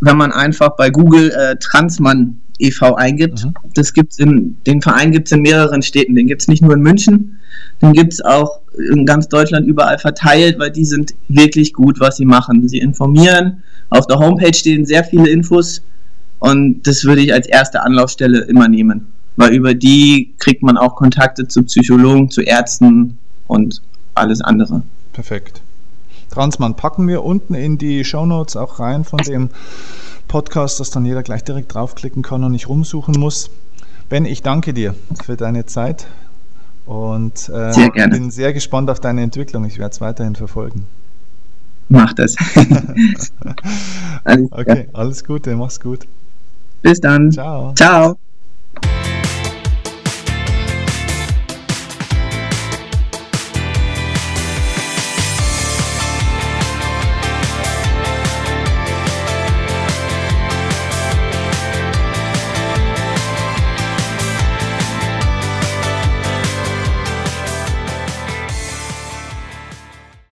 [0.01, 2.95] wenn man einfach bei Google äh, Transmann e.V.
[2.95, 3.45] eingibt.
[3.45, 3.53] Mhm.
[3.73, 6.15] Das gibt's in, den Verein gibt es in mehreren Städten.
[6.15, 7.38] Den gibt es nicht nur in München,
[7.81, 8.59] den gibt es auch
[8.91, 12.67] in ganz Deutschland überall verteilt, weil die sind wirklich gut, was sie machen.
[12.67, 13.63] Sie informieren.
[13.89, 15.81] Auf der Homepage stehen sehr viele Infos
[16.39, 20.95] und das würde ich als erste Anlaufstelle immer nehmen, weil über die kriegt man auch
[20.95, 23.17] Kontakte zu Psychologen, zu Ärzten
[23.47, 23.81] und
[24.13, 24.83] alles andere.
[25.13, 25.61] Perfekt.
[26.29, 29.49] Transmann packen wir unten in die Show Notes auch rein von dem
[30.27, 33.49] Podcast, dass dann jeder gleich direkt draufklicken kann und nicht rumsuchen muss.
[34.09, 36.05] Ben, ich danke dir für deine Zeit
[36.89, 39.63] und äh, sehr bin sehr gespannt auf deine Entwicklung.
[39.65, 40.87] Ich werde es weiterhin verfolgen.
[41.87, 42.35] Mach das.
[44.23, 46.07] alles okay, alles Gute, mach's gut.
[46.81, 47.31] Bis dann.
[47.31, 47.73] Ciao.
[47.75, 48.17] Ciao.